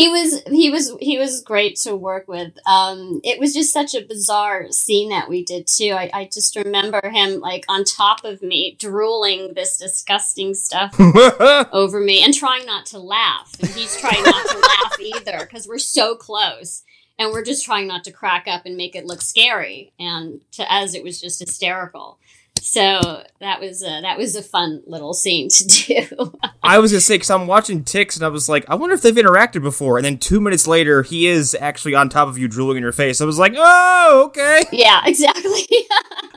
he 0.00 0.08
was 0.08 0.42
he 0.50 0.70
was 0.70 0.96
he 0.98 1.18
was 1.18 1.42
great 1.42 1.76
to 1.76 1.94
work 1.94 2.26
with. 2.26 2.56
Um, 2.66 3.20
it 3.22 3.38
was 3.38 3.52
just 3.52 3.70
such 3.70 3.94
a 3.94 4.00
bizarre 4.00 4.72
scene 4.72 5.10
that 5.10 5.28
we 5.28 5.44
did 5.44 5.66
too. 5.66 5.90
I, 5.92 6.10
I 6.14 6.24
just 6.32 6.56
remember 6.56 7.06
him 7.10 7.40
like 7.40 7.66
on 7.68 7.84
top 7.84 8.24
of 8.24 8.40
me, 8.40 8.76
drooling 8.78 9.52
this 9.52 9.76
disgusting 9.76 10.54
stuff 10.54 10.98
over 11.72 12.00
me, 12.00 12.24
and 12.24 12.32
trying 12.32 12.64
not 12.64 12.86
to 12.86 12.98
laugh. 12.98 13.54
And 13.60 13.68
he's 13.68 13.94
trying 13.98 14.22
not 14.22 14.46
to 14.48 14.58
laugh 14.58 15.00
either 15.00 15.38
because 15.40 15.68
we're 15.68 15.78
so 15.78 16.16
close, 16.16 16.82
and 17.18 17.30
we're 17.30 17.44
just 17.44 17.66
trying 17.66 17.86
not 17.86 18.04
to 18.04 18.10
crack 18.10 18.48
up 18.48 18.64
and 18.64 18.78
make 18.78 18.96
it 18.96 19.04
look 19.04 19.20
scary. 19.20 19.92
And 19.98 20.40
to 20.52 20.74
us, 20.74 20.94
it 20.94 21.04
was 21.04 21.20
just 21.20 21.40
hysterical. 21.40 22.18
So 22.60 23.22
that 23.40 23.60
was 23.60 23.82
a, 23.82 24.00
that 24.02 24.18
was 24.18 24.36
a 24.36 24.42
fun 24.42 24.82
little 24.86 25.14
scene 25.14 25.48
to 25.48 25.64
do. 25.66 26.38
I 26.62 26.78
was 26.78 26.92
gonna 26.92 27.00
say 27.00 27.14
because 27.14 27.30
I'm 27.30 27.46
watching 27.46 27.84
Ticks 27.84 28.16
and 28.16 28.24
I 28.24 28.28
was 28.28 28.48
like, 28.48 28.64
I 28.68 28.74
wonder 28.74 28.94
if 28.94 29.02
they've 29.02 29.14
interacted 29.14 29.62
before. 29.62 29.98
And 29.98 30.04
then 30.04 30.18
two 30.18 30.40
minutes 30.40 30.66
later, 30.66 31.02
he 31.02 31.26
is 31.26 31.56
actually 31.58 31.94
on 31.94 32.08
top 32.08 32.28
of 32.28 32.38
you, 32.38 32.48
drooling 32.48 32.76
in 32.76 32.82
your 32.82 32.92
face. 32.92 33.20
I 33.20 33.24
was 33.24 33.38
like, 33.38 33.54
oh, 33.56 34.24
okay. 34.26 34.64
yeah, 34.72 35.00
exactly. 35.06 35.66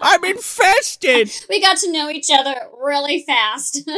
I'm 0.02 0.24
infested. 0.24 1.32
we 1.50 1.62
got 1.62 1.78
to 1.78 1.92
know 1.92 2.10
each 2.10 2.30
other 2.32 2.56
really 2.82 3.24
fast. 3.24 3.90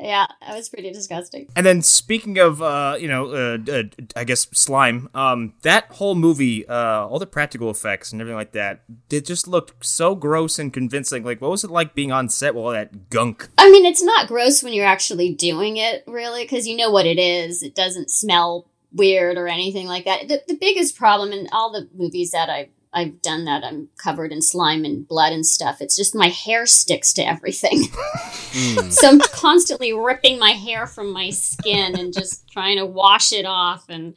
Yeah, 0.00 0.26
that 0.40 0.56
was 0.56 0.68
pretty 0.68 0.90
disgusting. 0.90 1.48
And 1.54 1.66
then 1.66 1.82
speaking 1.82 2.38
of, 2.38 2.62
uh, 2.62 2.96
you 2.98 3.08
know, 3.08 3.30
uh, 3.30 3.58
uh, 3.70 3.82
I 4.16 4.24
guess 4.24 4.46
slime. 4.52 5.08
Um, 5.14 5.54
that 5.62 5.86
whole 5.92 6.14
movie, 6.14 6.66
uh, 6.66 7.06
all 7.06 7.18
the 7.18 7.26
practical 7.26 7.70
effects 7.70 8.12
and 8.12 8.20
everything 8.20 8.36
like 8.36 8.52
that, 8.52 8.82
it 9.10 9.26
just 9.26 9.46
looked 9.46 9.84
so 9.84 10.14
gross 10.14 10.58
and 10.58 10.72
convincing. 10.72 11.24
Like, 11.24 11.40
what 11.40 11.50
was 11.50 11.64
it 11.64 11.70
like 11.70 11.94
being 11.94 12.12
on 12.12 12.28
set 12.28 12.54
with 12.54 12.64
all 12.64 12.70
that 12.70 13.10
gunk? 13.10 13.48
I 13.58 13.70
mean, 13.70 13.84
it's 13.84 14.02
not 14.02 14.28
gross 14.28 14.62
when 14.62 14.72
you're 14.72 14.86
actually 14.86 15.34
doing 15.34 15.76
it, 15.76 16.04
really, 16.06 16.44
because 16.44 16.66
you 16.66 16.76
know 16.76 16.90
what 16.90 17.06
it 17.06 17.18
is. 17.18 17.62
It 17.62 17.74
doesn't 17.74 18.10
smell 18.10 18.66
weird 18.92 19.36
or 19.36 19.48
anything 19.48 19.86
like 19.86 20.04
that. 20.04 20.28
The, 20.28 20.42
the 20.48 20.56
biggest 20.56 20.96
problem 20.96 21.32
in 21.32 21.48
all 21.52 21.72
the 21.72 21.88
movies 21.94 22.32
that 22.32 22.48
I've 22.48 22.68
I've 22.92 23.22
done 23.22 23.44
that. 23.44 23.62
I'm 23.64 23.88
covered 23.96 24.32
in 24.32 24.42
slime 24.42 24.84
and 24.84 25.06
blood 25.06 25.32
and 25.32 25.46
stuff. 25.46 25.80
It's 25.80 25.96
just 25.96 26.14
my 26.14 26.28
hair 26.28 26.66
sticks 26.66 27.12
to 27.14 27.22
everything. 27.26 27.84
so 28.90 29.08
I'm 29.08 29.20
constantly 29.20 29.92
ripping 29.92 30.38
my 30.38 30.50
hair 30.50 30.86
from 30.86 31.12
my 31.12 31.30
skin 31.30 31.98
and 31.98 32.12
just 32.12 32.48
trying 32.50 32.78
to 32.78 32.86
wash 32.86 33.32
it 33.32 33.46
off 33.46 33.84
and 33.88 34.14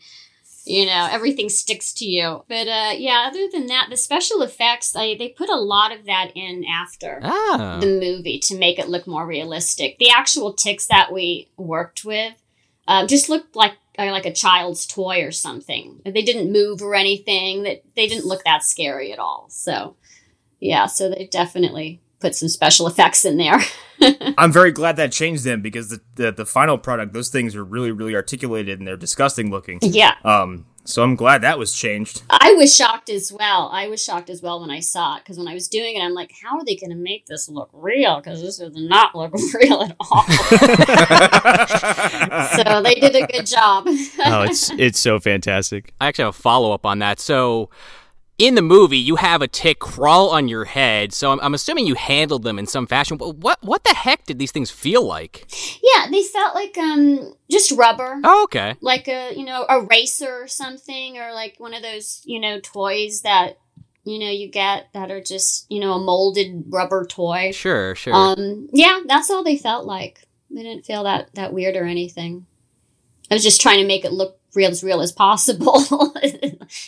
you 0.65 0.85
know, 0.85 1.09
everything 1.11 1.49
sticks 1.49 1.91
to 1.91 2.05
you. 2.05 2.45
But 2.47 2.67
uh 2.69 2.91
yeah, 2.95 3.27
other 3.29 3.47
than 3.51 3.67
that, 3.67 3.87
the 3.89 3.97
special 3.97 4.41
effects, 4.41 4.95
I, 4.95 5.15
they 5.19 5.27
put 5.29 5.49
a 5.49 5.59
lot 5.59 5.91
of 5.91 6.05
that 6.05 6.31
in 6.35 6.63
after 6.63 7.19
Ah. 7.21 7.79
the 7.81 7.87
movie 7.87 8.39
to 8.45 8.57
make 8.57 8.79
it 8.79 8.87
look 8.87 9.05
more 9.05 9.27
realistic. 9.27 9.97
The 9.99 10.09
actual 10.09 10.53
ticks 10.53 10.85
that 10.87 11.11
we 11.11 11.49
worked 11.57 12.05
with 12.05 12.33
uh, 12.87 13.07
just 13.07 13.29
looked 13.29 13.55
like 13.55 13.73
uh, 13.97 14.11
like 14.11 14.25
a 14.25 14.33
child's 14.33 14.85
toy 14.85 15.23
or 15.23 15.31
something. 15.31 16.01
They 16.05 16.21
didn't 16.21 16.51
move 16.51 16.81
or 16.81 16.95
anything. 16.95 17.63
That 17.63 17.83
they 17.95 18.07
didn't 18.07 18.25
look 18.25 18.43
that 18.43 18.63
scary 18.63 19.11
at 19.11 19.19
all. 19.19 19.47
So 19.49 19.95
yeah, 20.59 20.85
so 20.85 21.09
they 21.09 21.27
definitely 21.27 22.01
put 22.19 22.35
some 22.35 22.47
special 22.49 22.87
effects 22.87 23.25
in 23.25 23.37
there. 23.37 23.59
I'm 24.37 24.51
very 24.51 24.71
glad 24.71 24.95
that 24.95 25.11
changed 25.11 25.43
them 25.43 25.61
because 25.61 25.89
the, 25.89 26.01
the 26.15 26.31
the 26.31 26.45
final 26.45 26.77
product, 26.77 27.13
those 27.13 27.29
things 27.29 27.55
are 27.55 27.63
really 27.63 27.91
really 27.91 28.15
articulated 28.15 28.79
and 28.79 28.87
they're 28.87 28.97
disgusting 28.97 29.51
looking. 29.51 29.79
yeah, 29.81 30.15
Um, 30.23 30.65
so 30.85 31.01
I'm 31.01 31.15
glad 31.15 31.41
that 31.41 31.57
was 31.57 31.73
changed. 31.73 32.21
I 32.29 32.53
was 32.53 32.75
shocked 32.75 33.09
as 33.09 33.31
well. 33.31 33.69
I 33.71 33.87
was 33.87 34.03
shocked 34.03 34.29
as 34.29 34.41
well 34.41 34.59
when 34.59 34.69
I 34.69 34.81
saw 34.81 35.15
it 35.17 35.23
because 35.23 35.37
when 35.37 35.47
I 35.47 35.53
was 35.53 35.69
doing 35.69 35.95
it, 35.95 36.01
I'm 36.01 36.13
like, 36.13 36.33
how 36.43 36.57
are 36.57 36.65
they 36.65 36.75
going 36.75 36.89
to 36.89 36.95
make 36.95 37.25
this 37.25 37.47
look 37.47 37.69
real? 37.71 38.17
Because 38.17 38.41
this 38.41 38.57
does 38.57 38.75
not 38.75 39.15
look 39.15 39.31
real 39.53 39.81
at 39.81 39.95
all. 39.99 40.23
so 42.65 42.81
they 42.81 42.95
did 42.95 43.15
a 43.15 43.25
good 43.27 43.45
job. 43.45 43.85
Oh, 43.87 44.41
it's 44.43 44.69
it's 44.71 44.99
so 44.99 45.19
fantastic. 45.19 45.93
I 46.01 46.07
actually 46.07 46.25
have 46.25 46.35
a 46.35 46.37
follow 46.37 46.73
up 46.73 46.85
on 46.85 46.99
that. 46.99 47.19
So, 47.19 47.69
in 48.37 48.55
the 48.55 48.61
movie, 48.61 48.97
you 48.97 49.17
have 49.17 49.41
a 49.41 49.47
tick 49.47 49.79
crawl 49.79 50.29
on 50.29 50.47
your 50.47 50.65
head. 50.65 51.13
So 51.13 51.31
I'm, 51.31 51.39
I'm 51.41 51.53
assuming 51.53 51.85
you 51.85 51.95
handled 51.95 52.43
them 52.43 52.57
in 52.57 52.65
some 52.65 52.87
fashion. 52.87 53.17
But 53.17 53.37
what 53.37 53.59
what 53.61 53.83
the 53.83 53.93
heck 53.93 54.25
did 54.25 54.39
these 54.39 54.51
things 54.51 54.71
feel 54.71 55.05
like? 55.05 55.45
Yeah, 55.81 56.07
they 56.09 56.23
felt 56.23 56.55
like 56.55 56.77
um 56.77 57.35
just 57.49 57.71
rubber. 57.71 58.19
Oh, 58.23 58.43
okay. 58.45 58.75
Like 58.81 59.07
a, 59.07 59.33
you 59.35 59.45
know, 59.45 59.65
a 59.69 59.81
racer 59.81 60.43
or 60.43 60.47
something 60.47 61.17
or 61.17 61.31
like 61.33 61.55
one 61.59 61.73
of 61.73 61.83
those, 61.83 62.21
you 62.25 62.39
know, 62.39 62.59
toys 62.59 63.21
that 63.21 63.59
you 64.03 64.19
know 64.19 64.29
you 64.29 64.49
get 64.49 64.89
that 64.93 65.11
are 65.11 65.21
just, 65.21 65.69
you 65.71 65.79
know, 65.79 65.93
a 65.93 65.99
molded 65.99 66.65
rubber 66.69 67.05
toy. 67.05 67.51
Sure, 67.53 67.95
sure. 67.95 68.13
Um 68.13 68.67
yeah, 68.73 69.01
that's 69.05 69.29
all 69.29 69.43
they 69.43 69.57
felt 69.57 69.85
like. 69.85 70.27
They 70.49 70.63
didn't 70.63 70.85
feel 70.85 71.03
that 71.03 71.33
that 71.35 71.53
weird 71.53 71.75
or 71.75 71.85
anything. 71.85 72.45
I 73.29 73.35
was 73.35 73.43
just 73.43 73.61
trying 73.61 73.79
to 73.79 73.87
make 73.87 74.05
it 74.05 74.11
look 74.11 74.39
real 74.55 74.71
as 74.71 74.83
real 74.83 75.01
as 75.01 75.11
possible. 75.11 75.83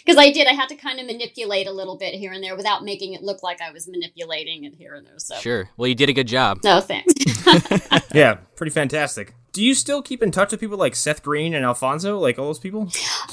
Because 0.04 0.18
I 0.18 0.32
did, 0.32 0.48
I 0.48 0.54
had 0.54 0.70
to 0.70 0.76
kind 0.76 1.00
of 1.00 1.06
manipulate 1.06 1.68
a 1.68 1.72
little 1.72 1.98
bit 1.98 2.16
here 2.16 2.32
and 2.32 2.44
there 2.44 2.56
without 2.56 2.84
making 2.84 3.14
it 3.14 3.22
look 3.22 3.44
like 3.44 3.62
I 3.62 3.72
was 3.72 3.88
manipulating 3.88 4.64
it 4.64 4.74
here 4.74 4.96
and 4.96 5.06
there. 5.06 5.20
So, 5.20 5.36
sure. 5.36 5.70
Well, 5.78 5.88
you 5.88 5.96
did 5.96 6.10
a 6.10 6.14
good 6.14 6.28
job. 6.28 6.60
no 6.64 6.82
thanks. 6.82 7.14
Yeah, 8.14 8.36
pretty 8.56 8.72
fantastic. 8.72 9.34
Do 9.52 9.64
you 9.64 9.74
still 9.76 10.02
keep 10.02 10.24
in 10.24 10.32
touch 10.32 10.52
with 10.52 10.60
people 10.60 10.78
like 10.78 10.96
Seth 10.96 11.22
Green 11.22 11.54
and 11.54 11.66
Alfonso, 11.66 12.18
like 12.18 12.40
all 12.40 12.46
those 12.46 12.60
people? 12.60 12.84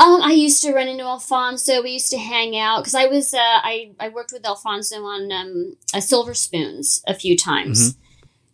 Um, 0.01 0.21
I 0.23 0.33
used 0.33 0.63
to 0.65 0.73
run 0.73 0.89
into 0.89 1.05
Alfonso. 1.05 1.83
We 1.83 1.93
used 1.93 2.11
to 2.11 2.19
hang 2.19 2.59
out 2.59 2.81
because 2.81 2.95
I 2.95 3.07
was 3.07 3.33
uh, 3.33 3.39
I 3.41 3.93
I 4.01 4.09
worked 4.09 4.33
with 4.33 4.45
Alfonso 4.45 4.97
on 5.05 5.31
um, 5.33 5.77
uh, 5.95 6.01
Silver 6.01 6.35
Spoons 6.35 7.03
a 7.07 7.15
few 7.15 7.37
times. 7.37 7.97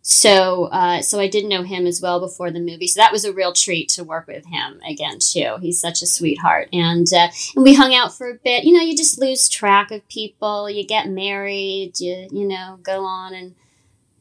So 0.01 0.65
uh, 0.65 1.01
so 1.01 1.19
I 1.19 1.27
did 1.27 1.45
know 1.45 1.63
him 1.63 1.85
as 1.85 2.01
well 2.01 2.19
before 2.19 2.51
the 2.51 2.59
movie. 2.59 2.87
So 2.87 2.99
that 2.99 3.11
was 3.11 3.25
a 3.25 3.33
real 3.33 3.53
treat 3.53 3.89
to 3.89 4.03
work 4.03 4.27
with 4.27 4.45
him 4.45 4.79
again 4.87 5.19
too. 5.19 5.57
He's 5.61 5.79
such 5.79 6.01
a 6.01 6.07
sweetheart, 6.07 6.69
and 6.73 7.07
uh, 7.13 7.29
and 7.55 7.63
we 7.63 7.75
hung 7.75 7.93
out 7.93 8.13
for 8.13 8.29
a 8.29 8.35
bit. 8.35 8.63
You 8.63 8.73
know, 8.73 8.81
you 8.81 8.95
just 8.95 9.19
lose 9.19 9.49
track 9.49 9.91
of 9.91 10.07
people. 10.07 10.69
You 10.69 10.85
get 10.85 11.09
married. 11.09 11.99
You 11.99 12.27
you 12.31 12.47
know 12.47 12.79
go 12.81 13.03
on 13.03 13.33
and 13.33 13.55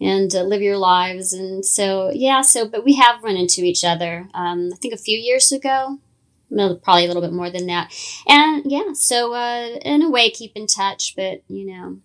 and 0.00 0.34
uh, 0.34 0.42
live 0.42 0.62
your 0.62 0.78
lives. 0.78 1.32
And 1.32 1.64
so 1.64 2.10
yeah. 2.12 2.42
So 2.42 2.68
but 2.68 2.84
we 2.84 2.96
have 2.96 3.22
run 3.22 3.36
into 3.36 3.62
each 3.62 3.84
other. 3.84 4.28
Um, 4.34 4.70
I 4.72 4.76
think 4.76 4.94
a 4.94 4.98
few 4.98 5.18
years 5.18 5.52
ago 5.52 5.98
probably 6.82 7.04
a 7.04 7.08
little 7.08 7.22
bit 7.22 7.32
more 7.32 7.50
than 7.50 7.66
that. 7.66 7.92
And 8.26 8.70
yeah, 8.70 8.92
so 8.94 9.34
uh, 9.34 9.78
in 9.82 10.02
a 10.02 10.10
way, 10.10 10.30
keep 10.30 10.52
in 10.54 10.66
touch, 10.66 11.14
but 11.16 11.42
you 11.48 11.66
know, 11.66 11.98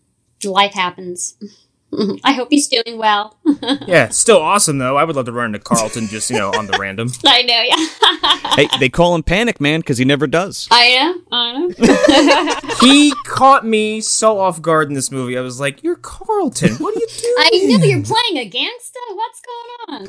life 0.51 0.74
happens. 0.74 1.36
I 2.24 2.34
hope 2.34 2.48
he's 2.50 2.68
doing 2.68 2.98
well. 2.98 3.38
Yeah, 3.88 4.10
still 4.10 4.40
awesome 4.40 4.78
though. 4.78 4.98
I 4.98 5.04
would 5.04 5.16
love 5.16 5.26
to 5.26 5.32
run 5.32 5.48
into 5.48 5.60
Carlton 5.60 6.08
just 6.08 6.30
you 6.30 6.38
know 6.38 6.52
on 6.52 6.68
the 6.68 6.78
random. 6.78 7.10
I 7.26 7.42
know, 7.44 7.62
yeah. 7.62 8.56
Hey, 8.56 8.68
they 8.80 8.90
call 8.90 9.16
him 9.16 9.24
Panic 9.24 9.62
Man 9.62 9.80
because 9.80 9.98
he 9.98 10.06
never 10.06 10.28
does. 10.28 10.68
I 10.72 10.96
know, 10.96 11.22
I 11.32 11.52
know. 11.52 12.78
he 12.82 13.14
caught 13.26 13.66
me 13.66 14.02
so 14.02 14.40
off 14.40 14.62
guard 14.62 14.90
in 14.90 14.96
this 14.96 15.12
movie. 15.12 15.38
I 15.38 15.42
was 15.42 15.60
like, 15.60 15.84
"You're 15.84 15.96
Carlton. 15.96 16.76
What 16.76 16.96
are 16.96 17.00
you 17.00 17.08
doing?" 17.08 17.36
I 17.38 17.78
know 17.78 17.86
you're 17.86 18.04
playing 18.04 18.38
a 18.38 18.50
gangster. 18.50 19.00
What's 19.14 19.42
going 19.42 20.02
on? 20.02 20.08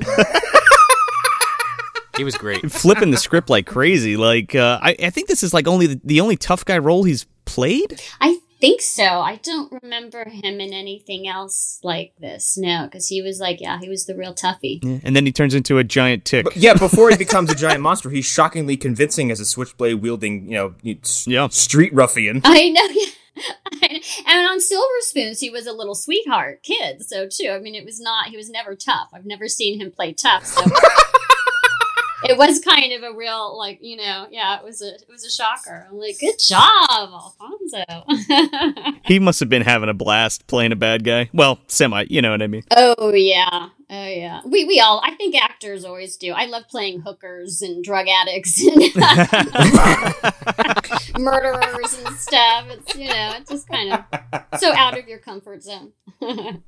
He 2.16 2.24
was 2.24 2.36
great. 2.36 2.70
Flipping 2.70 3.10
the 3.10 3.16
script 3.16 3.50
like 3.50 3.66
crazy. 3.66 4.16
Like 4.16 4.54
uh, 4.54 4.78
I, 4.82 4.96
I 5.02 5.10
think 5.10 5.28
this 5.28 5.42
is 5.42 5.52
like 5.52 5.66
only 5.66 5.86
the, 5.88 6.00
the 6.04 6.20
only 6.20 6.36
tough 6.36 6.64
guy 6.64 6.78
role 6.78 7.04
he's 7.04 7.26
played. 7.44 8.00
I 8.20 8.38
think 8.64 8.80
so. 8.80 9.04
I 9.04 9.36
don't 9.42 9.70
remember 9.82 10.24
him 10.28 10.58
in 10.60 10.72
anything 10.72 11.28
else 11.28 11.80
like 11.82 12.14
this. 12.18 12.56
No, 12.56 12.84
because 12.84 13.08
he 13.08 13.20
was 13.20 13.38
like, 13.38 13.60
yeah, 13.60 13.78
he 13.78 13.88
was 13.90 14.06
the 14.06 14.16
real 14.16 14.32
toughie. 14.34 14.80
Yeah, 14.82 15.00
And 15.04 15.14
then 15.14 15.26
he 15.26 15.32
turns 15.32 15.54
into 15.54 15.76
a 15.76 15.84
giant 15.84 16.24
tick. 16.24 16.46
yeah, 16.54 16.72
before 16.72 17.10
he 17.10 17.16
becomes 17.16 17.50
a 17.50 17.54
giant 17.54 17.82
monster, 17.82 18.08
he's 18.08 18.24
shockingly 18.24 18.76
convincing 18.78 19.30
as 19.30 19.38
a 19.38 19.44
switchblade 19.44 20.00
wielding, 20.00 20.46
you 20.50 20.54
know, 20.56 20.74
s- 21.02 21.26
Yeah. 21.26 21.48
street 21.48 21.92
ruffian. 21.92 22.40
I 22.44 22.70
know. 22.70 22.88
Yeah. 22.90 23.10
and 24.28 24.48
on 24.48 24.60
Silver 24.60 24.84
Spoons, 25.00 25.40
he 25.40 25.50
was 25.50 25.66
a 25.66 25.72
little 25.72 25.94
sweetheart 25.96 26.62
kid. 26.62 27.04
So 27.04 27.26
too. 27.28 27.50
I 27.50 27.58
mean, 27.58 27.74
it 27.74 27.84
was 27.84 28.00
not. 28.00 28.28
He 28.28 28.36
was 28.36 28.48
never 28.48 28.74
tough. 28.76 29.08
I've 29.12 29.26
never 29.26 29.48
seen 29.48 29.80
him 29.80 29.90
play 29.90 30.12
tough. 30.14 30.46
So 30.46 30.62
it 32.28 32.36
was 32.38 32.60
kind 32.60 32.92
of 32.92 33.02
a 33.02 33.12
real, 33.16 33.56
like 33.56 33.78
you 33.82 33.96
know, 33.96 34.26
yeah. 34.30 34.58
It 34.58 34.64
was 34.64 34.82
a 34.82 34.94
it 34.94 35.06
was 35.08 35.24
a 35.24 35.30
shocker. 35.30 35.86
I'm 35.90 35.98
like, 35.98 36.18
good 36.18 36.38
job, 36.38 36.70
Alfonso. 36.90 37.84
He 39.04 39.18
must 39.18 39.38
have 39.40 39.50
been 39.50 39.60
having 39.62 39.90
a 39.90 39.94
blast 39.94 40.46
playing 40.46 40.72
a 40.72 40.76
bad 40.76 41.04
guy. 41.04 41.28
Well, 41.34 41.58
semi, 41.66 42.06
you 42.08 42.22
know 42.22 42.30
what 42.30 42.40
I 42.40 42.46
mean. 42.46 42.62
oh 42.70 43.12
yeah. 43.12 43.68
Oh 43.90 44.06
yeah, 44.08 44.40
we 44.46 44.64
we 44.64 44.80
all. 44.80 45.02
I 45.04 45.14
think 45.14 45.34
actors 45.36 45.84
always 45.84 46.16
do. 46.16 46.32
I 46.32 46.46
love 46.46 46.64
playing 46.70 47.02
hookers 47.02 47.60
and 47.60 47.84
drug 47.84 48.06
addicts 48.08 48.66
and 48.66 48.78
murderers 51.18 51.98
and 52.04 52.16
stuff. 52.16 52.66
It's 52.70 52.96
you 52.96 53.08
know, 53.08 53.34
it's 53.36 53.50
just 53.50 53.68
kind 53.68 53.92
of 53.92 54.04
so 54.58 54.72
out 54.74 54.98
of 54.98 55.06
your 55.06 55.18
comfort 55.18 55.62
zone. 55.62 55.92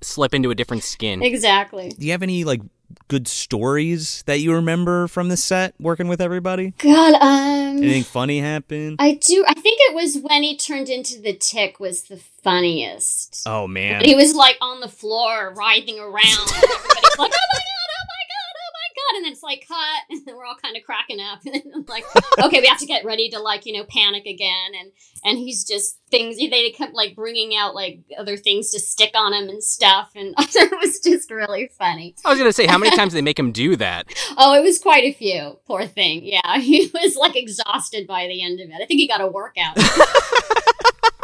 Slip 0.03 0.35
into 0.35 0.51
a 0.51 0.55
different 0.55 0.85
skin. 0.85 1.23
exactly. 1.23 1.89
Do 1.89 2.05
you 2.05 2.13
have 2.13 2.23
any 2.23 2.45
like 2.45 2.61
good 3.09 3.29
stories 3.29 4.23
that 4.27 4.41
you 4.41 4.53
remember 4.55 5.09
from 5.09 5.29
the 5.29 5.37
set 5.37 5.75
working 5.81 6.09
with 6.09 6.21
everybody? 6.21 6.73
God, 6.79 7.15
um, 7.21 7.79
Anything 7.79 8.03
funny 8.05 8.41
happen? 8.41 8.97
I 8.99 9.15
do. 9.15 9.45
I 9.47 9.55
think 9.55 9.79
it 9.83 9.95
was 9.95 10.19
when 10.19 10.43
he 10.43 10.57
turned 10.57 10.89
into 10.89 11.21
the 11.21 11.33
tick 11.35 11.79
was 11.79 12.05
the 12.05 12.17
funniest. 12.17 13.43
Oh 13.47 13.67
man. 13.67 14.05
He 14.05 14.15
was 14.15 14.35
like 14.35 14.57
on 14.61 14.81
the 14.81 14.89
floor 14.89 15.53
writhing 15.57 15.99
around. 15.99 16.15
Everybody's 16.25 17.19
like, 17.19 17.33
"Oh 17.33 17.49
my! 17.53 17.61
Oh 17.89 18.07
god! 18.33 18.55
Oh 18.57 18.71
my 18.73 18.89
god!" 18.97 19.06
And 19.17 19.25
then 19.25 19.33
it's 19.33 19.43
like 19.43 19.65
cut, 19.67 20.03
and 20.11 20.25
then 20.27 20.37
we're 20.37 20.45
all 20.45 20.57
kind 20.57 20.77
of 20.77 20.83
cracking 20.85 21.21
up, 21.21 21.41
and 21.47 21.55
then 21.55 21.85
like, 21.89 22.05
okay, 22.39 22.61
we 22.61 22.67
have 22.67 22.79
to 22.79 22.87
get 22.87 23.05
ready 23.05 23.29
to 23.31 23.41
like 23.41 23.67
you 23.67 23.73
know 23.73 23.85
panic 23.85 24.27
again, 24.27 24.73
and 24.79 24.93
and 25.25 25.39
he's 25.39 25.65
just 25.65 25.99
things. 26.11 26.37
They 26.37 26.71
kept 26.71 26.95
like 26.95 27.17
bringing 27.17 27.57
out 27.57 27.75
like 27.75 28.01
other 28.19 28.37
things 28.37 28.71
to 28.71 28.81
stick 28.81 29.13
on 29.15 29.33
him 29.33 29.49
and 29.49 29.63
stuff, 29.63 30.13
and 30.15 30.35
it 30.39 30.79
was 30.81 31.01
just 31.01 31.31
really 31.31 31.71
funny. 31.79 32.15
I 32.25 32.31
was 32.31 32.39
gonna 32.39 32.53
say, 32.53 32.67
how 32.67 32.79
many 32.79 32.95
times 32.97 33.13
did 33.13 33.19
they 33.19 33.23
make 33.23 33.39
him 33.39 33.53
do 33.53 33.77
that? 33.77 34.07
Oh, 34.37 34.55
it 34.55 34.63
was 34.63 34.79
quite 34.79 35.05
a 35.05 35.13
few. 35.13 35.59
Poor 35.67 35.87
thing. 35.87 36.25
Yeah, 36.25 36.59
he 36.59 36.91
was 36.93 37.17
like 37.17 37.37
exhausted 37.37 38.07
by 38.07 38.27
the 38.27 38.43
end 38.43 38.61
of 38.61 38.69
it. 38.69 38.75
I 38.75 38.87
think 38.87 39.01
he 39.01 39.09
got 39.09 39.21
a 39.21 39.27
workout. 39.27 39.79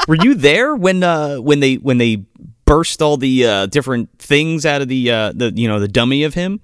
Were 0.09 0.17
you 0.21 0.35
there 0.35 0.75
when 0.75 1.03
uh 1.03 1.37
when 1.37 1.61
they 1.61 1.77
when 1.77 1.99
they 1.99 2.25
burst 2.65 3.03
all 3.03 3.19
the 3.19 3.47
uh, 3.47 3.67
different 3.67 4.09
things 4.19 4.65
out 4.65 4.81
of 4.81 4.89
the 4.89 5.11
uh, 5.11 5.33
the 5.35 5.53
you 5.55 5.69
know 5.69 5.79
the 5.79 5.89
dummy 5.89 6.25
of 6.25 6.35
him, 6.35 6.61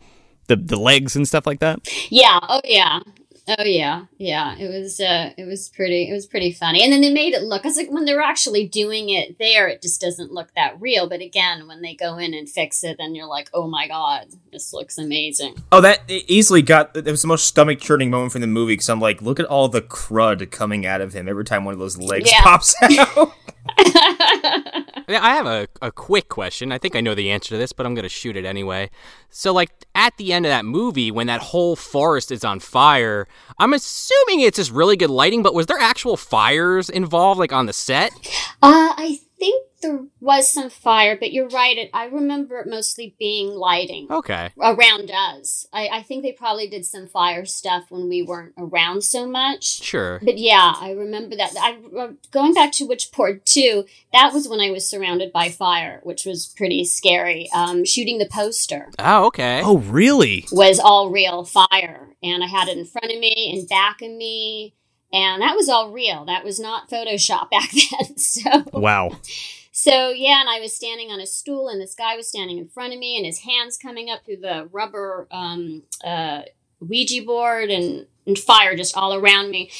the 0.48 0.56
the 0.56 0.76
legs 0.78 1.14
and 1.16 1.26
stuff 1.26 1.46
like 1.46 1.60
that. 1.60 1.80
Yeah. 2.10 2.38
Oh 2.42 2.60
yeah. 2.64 3.00
Oh 3.50 3.64
yeah. 3.64 4.04
Yeah. 4.18 4.56
It 4.58 4.68
was. 4.68 5.00
Uh, 5.00 5.32
it 5.38 5.46
was 5.46 5.70
pretty. 5.70 6.10
It 6.10 6.12
was 6.12 6.26
pretty 6.26 6.52
funny. 6.52 6.82
And 6.82 6.92
then 6.92 7.00
they 7.00 7.10
made 7.10 7.32
it 7.32 7.40
look. 7.42 7.64
I 7.64 7.68
was 7.68 7.78
like, 7.78 7.88
when 7.90 8.04
they're 8.04 8.20
actually 8.20 8.68
doing 8.68 9.08
it 9.08 9.38
there, 9.38 9.68
it 9.68 9.80
just 9.80 10.02
doesn't 10.02 10.32
look 10.32 10.48
that 10.54 10.78
real. 10.78 11.08
But 11.08 11.22
again, 11.22 11.66
when 11.66 11.80
they 11.80 11.94
go 11.94 12.18
in 12.18 12.34
and 12.34 12.46
fix 12.46 12.84
it, 12.84 12.96
then 12.98 13.14
you're 13.14 13.24
like, 13.26 13.48
oh 13.54 13.66
my 13.66 13.88
god, 13.88 14.26
this 14.52 14.74
looks 14.74 14.98
amazing. 14.98 15.54
Oh, 15.72 15.80
that 15.80 16.00
it 16.08 16.24
easily 16.28 16.60
got. 16.60 16.94
It 16.94 17.06
was 17.06 17.22
the 17.22 17.28
most 17.28 17.46
stomach 17.46 17.80
churning 17.80 18.10
moment 18.10 18.32
from 18.32 18.42
the 18.42 18.46
movie 18.46 18.74
because 18.74 18.90
I'm 18.90 19.00
like, 19.00 19.22
look 19.22 19.40
at 19.40 19.46
all 19.46 19.68
the 19.68 19.80
crud 19.80 20.50
coming 20.50 20.84
out 20.84 21.00
of 21.00 21.14
him 21.14 21.26
every 21.26 21.44
time 21.46 21.64
one 21.64 21.72
of 21.72 21.80
those 21.80 21.96
legs 21.96 22.30
Yeah. 22.30 22.42
pops 22.42 22.74
out. 22.82 23.32
I 25.08 25.34
have 25.34 25.46
a, 25.46 25.68
a 25.80 25.90
quick 25.90 26.28
question. 26.28 26.70
I 26.70 26.78
think 26.78 26.94
I 26.94 27.00
know 27.00 27.14
the 27.14 27.30
answer 27.30 27.50
to 27.50 27.56
this, 27.56 27.72
but 27.72 27.86
I'm 27.86 27.94
going 27.94 28.02
to 28.02 28.10
shoot 28.10 28.36
it 28.36 28.44
anyway. 28.44 28.90
So, 29.30 29.52
like, 29.52 29.70
at 29.94 30.16
the 30.18 30.32
end 30.32 30.44
of 30.44 30.50
that 30.50 30.64
movie, 30.64 31.10
when 31.10 31.26
that 31.28 31.40
whole 31.40 31.76
forest 31.76 32.30
is 32.30 32.44
on 32.44 32.60
fire, 32.60 33.26
I'm 33.58 33.72
assuming 33.72 34.40
it's 34.40 34.56
just 34.56 34.70
really 34.70 34.96
good 34.96 35.10
lighting, 35.10 35.42
but 35.42 35.54
was 35.54 35.66
there 35.66 35.78
actual 35.78 36.16
fires 36.16 36.90
involved, 36.90 37.38
like, 37.38 37.52
on 37.52 37.66
the 37.66 37.72
set? 37.72 38.12
Uh, 38.62 38.92
I 38.96 39.18
think 39.38 39.67
there 39.80 40.00
was 40.20 40.48
some 40.48 40.70
fire, 40.70 41.16
but 41.16 41.32
you're 41.32 41.48
right. 41.48 41.78
It, 41.78 41.90
I 41.94 42.06
remember 42.06 42.58
it 42.58 42.66
mostly 42.66 43.14
being 43.18 43.48
lighting 43.50 44.08
Okay. 44.10 44.50
around 44.60 45.10
us. 45.10 45.66
I, 45.72 45.88
I 45.88 46.02
think 46.02 46.22
they 46.22 46.32
probably 46.32 46.68
did 46.68 46.84
some 46.84 47.06
fire 47.06 47.44
stuff 47.44 47.84
when 47.90 48.08
we 48.08 48.22
weren't 48.22 48.54
around 48.58 49.02
so 49.04 49.26
much. 49.26 49.64
Sure. 49.82 50.18
But 50.22 50.38
yeah, 50.38 50.74
I 50.76 50.92
remember 50.92 51.36
that. 51.36 51.52
I 51.60 51.78
uh, 51.96 52.12
going 52.32 52.54
back 52.54 52.72
to 52.72 52.86
Witchboard 52.88 53.44
two. 53.44 53.84
That 54.12 54.32
was 54.32 54.48
when 54.48 54.60
I 54.60 54.70
was 54.70 54.88
surrounded 54.88 55.32
by 55.32 55.48
fire, 55.50 56.00
which 56.02 56.24
was 56.24 56.46
pretty 56.46 56.84
scary. 56.84 57.48
Um, 57.54 57.84
shooting 57.84 58.18
the 58.18 58.26
poster 58.26 58.90
Oh, 58.98 59.26
okay. 59.26 59.60
Oh, 59.64 59.78
really? 59.78 60.46
was 60.50 60.78
all 60.80 61.10
real 61.10 61.44
fire, 61.44 62.08
and 62.22 62.42
I 62.42 62.46
had 62.46 62.68
it 62.68 62.78
in 62.78 62.84
front 62.84 63.12
of 63.12 63.18
me 63.20 63.54
and 63.56 63.68
back 63.68 64.02
of 64.02 64.10
me, 64.10 64.74
and 65.12 65.40
that 65.42 65.54
was 65.54 65.68
all 65.68 65.90
real. 65.92 66.24
That 66.24 66.42
was 66.44 66.58
not 66.58 66.90
Photoshop 66.90 67.50
back 67.50 67.70
then. 67.70 68.16
So 68.18 68.64
Wow. 68.72 69.12
So 69.80 70.10
yeah, 70.10 70.40
and 70.40 70.50
I 70.50 70.58
was 70.58 70.74
standing 70.74 71.12
on 71.12 71.20
a 71.20 71.26
stool, 71.26 71.68
and 71.68 71.80
this 71.80 71.94
guy 71.94 72.16
was 72.16 72.26
standing 72.26 72.58
in 72.58 72.66
front 72.66 72.92
of 72.92 72.98
me, 72.98 73.16
and 73.16 73.24
his 73.24 73.38
hands 73.38 73.78
coming 73.78 74.10
up 74.10 74.24
through 74.24 74.38
the 74.38 74.68
rubber 74.72 75.28
um, 75.30 75.84
uh, 76.04 76.42
Ouija 76.80 77.22
board, 77.22 77.70
and, 77.70 78.08
and 78.26 78.36
fire 78.36 78.74
just 78.74 78.96
all 78.96 79.14
around 79.14 79.52
me. 79.52 79.70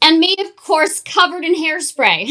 And 0.00 0.20
me, 0.20 0.36
of 0.38 0.56
course, 0.56 1.00
covered 1.00 1.44
in 1.44 1.54
hairspray. 1.54 2.28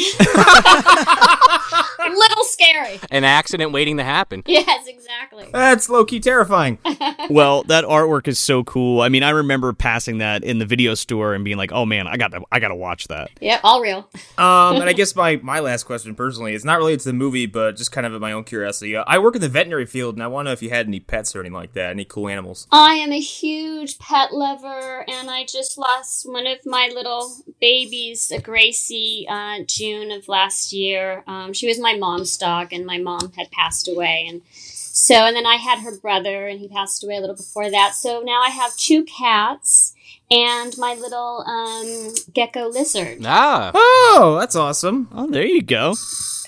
A 2.00 2.10
Little 2.10 2.44
scary. 2.46 3.00
An 3.12 3.24
accident 3.24 3.72
waiting 3.72 3.98
to 3.98 4.04
happen. 4.04 4.44
Yes, 4.46 4.88
exactly. 4.88 5.48
That's 5.52 5.90
low 5.90 6.06
key 6.06 6.20
terrifying. 6.20 6.80
Well, 7.30 7.64
that 7.64 7.84
artwork 7.84 8.28
is 8.30 8.40
so 8.40 8.64
cool. 8.64 9.02
I 9.02 9.10
mean, 9.10 9.22
I 9.22 9.32
remember 9.32 9.74
passing 9.74 10.20
that 10.20 10.46
in 10.46 10.60
the 10.60 10.66
video 10.66 10.94
store 10.94 11.34
and 11.34 11.44
being 11.44 11.58
like, 11.58 11.74
"Oh 11.74 11.86
man, 11.86 12.08
I 12.08 12.16
got 12.16 12.32
to, 12.32 12.42
I 12.52 12.60
got 12.60 12.70
to 12.70 12.76
watch 12.76 13.10
that." 13.10 13.32
Yep, 13.42 13.60
all 13.64 13.82
real. 13.82 14.10
Um, 14.38 14.76
and 14.76 14.84
I 14.84 14.94
guess 14.94 15.16
my, 15.16 15.38
my 15.38 15.60
last 15.60 15.86
question 15.86 16.14
personally 16.14 16.54
is 16.54 16.64
not 16.64 16.78
related 16.78 17.00
to 17.02 17.06
the 17.10 17.14
movie, 17.14 17.48
but 17.48 17.76
just 17.76 17.92
kind 17.92 18.06
of 18.06 18.14
of 18.14 18.22
my 18.22 18.32
own 18.32 18.44
curiosity. 18.44 18.96
Uh, 18.96 19.04
I 19.08 19.18
work 19.18 19.36
in 19.36 19.42
the 19.42 19.50
veterinary 19.50 19.88
field, 19.88 20.14
and 20.16 20.22
I 20.22 20.28
want 20.28 20.46
to 20.46 20.50
know 20.50 20.54
if 20.54 20.62
you 20.62 20.70
had 20.70 20.86
any 20.86 21.00
pets 21.00 21.36
or 21.36 21.40
anything 21.40 21.56
like 21.56 21.74
that, 21.74 21.90
any 21.90 22.06
cool 22.06 22.30
animals. 22.30 22.68
I 22.72 22.94
am 22.94 23.12
a 23.12 23.20
huge 23.20 23.98
pet 23.98 24.32
lover, 24.34 25.04
and 25.10 25.30
I 25.32 25.44
just 25.46 25.78
lost 25.78 26.30
one 26.30 26.46
of 26.46 26.60
my 26.68 26.92
little 26.94 27.36
babies, 27.60 28.32
a 28.32 28.40
Gracie, 28.40 29.26
uh, 29.30 29.64
June 29.66 30.12
of 30.12 30.28
last 30.28 30.74
year. 30.74 31.24
Um, 31.28 31.54
she 31.54 31.68
was 31.68 31.80
my 31.80 31.96
mom's 31.96 32.38
dog, 32.38 32.74
and 32.74 32.86
my 32.86 32.98
mom 32.98 33.32
had 33.36 33.52
passed 33.52 33.88
away, 33.88 34.26
and 34.28 34.42
so 34.52 35.16
and 35.16 35.36
then 35.36 35.46
I 35.46 35.56
had 35.56 35.80
her 35.80 35.96
brother, 35.98 36.48
and 36.48 36.60
he 36.60 36.68
passed 36.68 37.04
away 37.04 37.18
a 37.18 37.22
little 37.22 37.36
before 37.36 37.70
that. 37.70 37.94
So 37.96 38.22
now 38.22 38.42
I 38.42 38.50
have 38.50 38.76
two 38.76 39.04
cats 39.04 39.94
and 40.30 40.78
my 40.78 40.94
little 40.96 41.44
um, 41.48 42.14
gecko 42.34 42.68
lizard. 42.68 43.20
Ah. 43.26 43.72
Oh, 43.74 44.38
that's 44.40 44.56
awesome. 44.56 45.10
Oh, 45.12 45.28
there 45.28 45.46
you 45.46 45.62
go. 45.62 45.96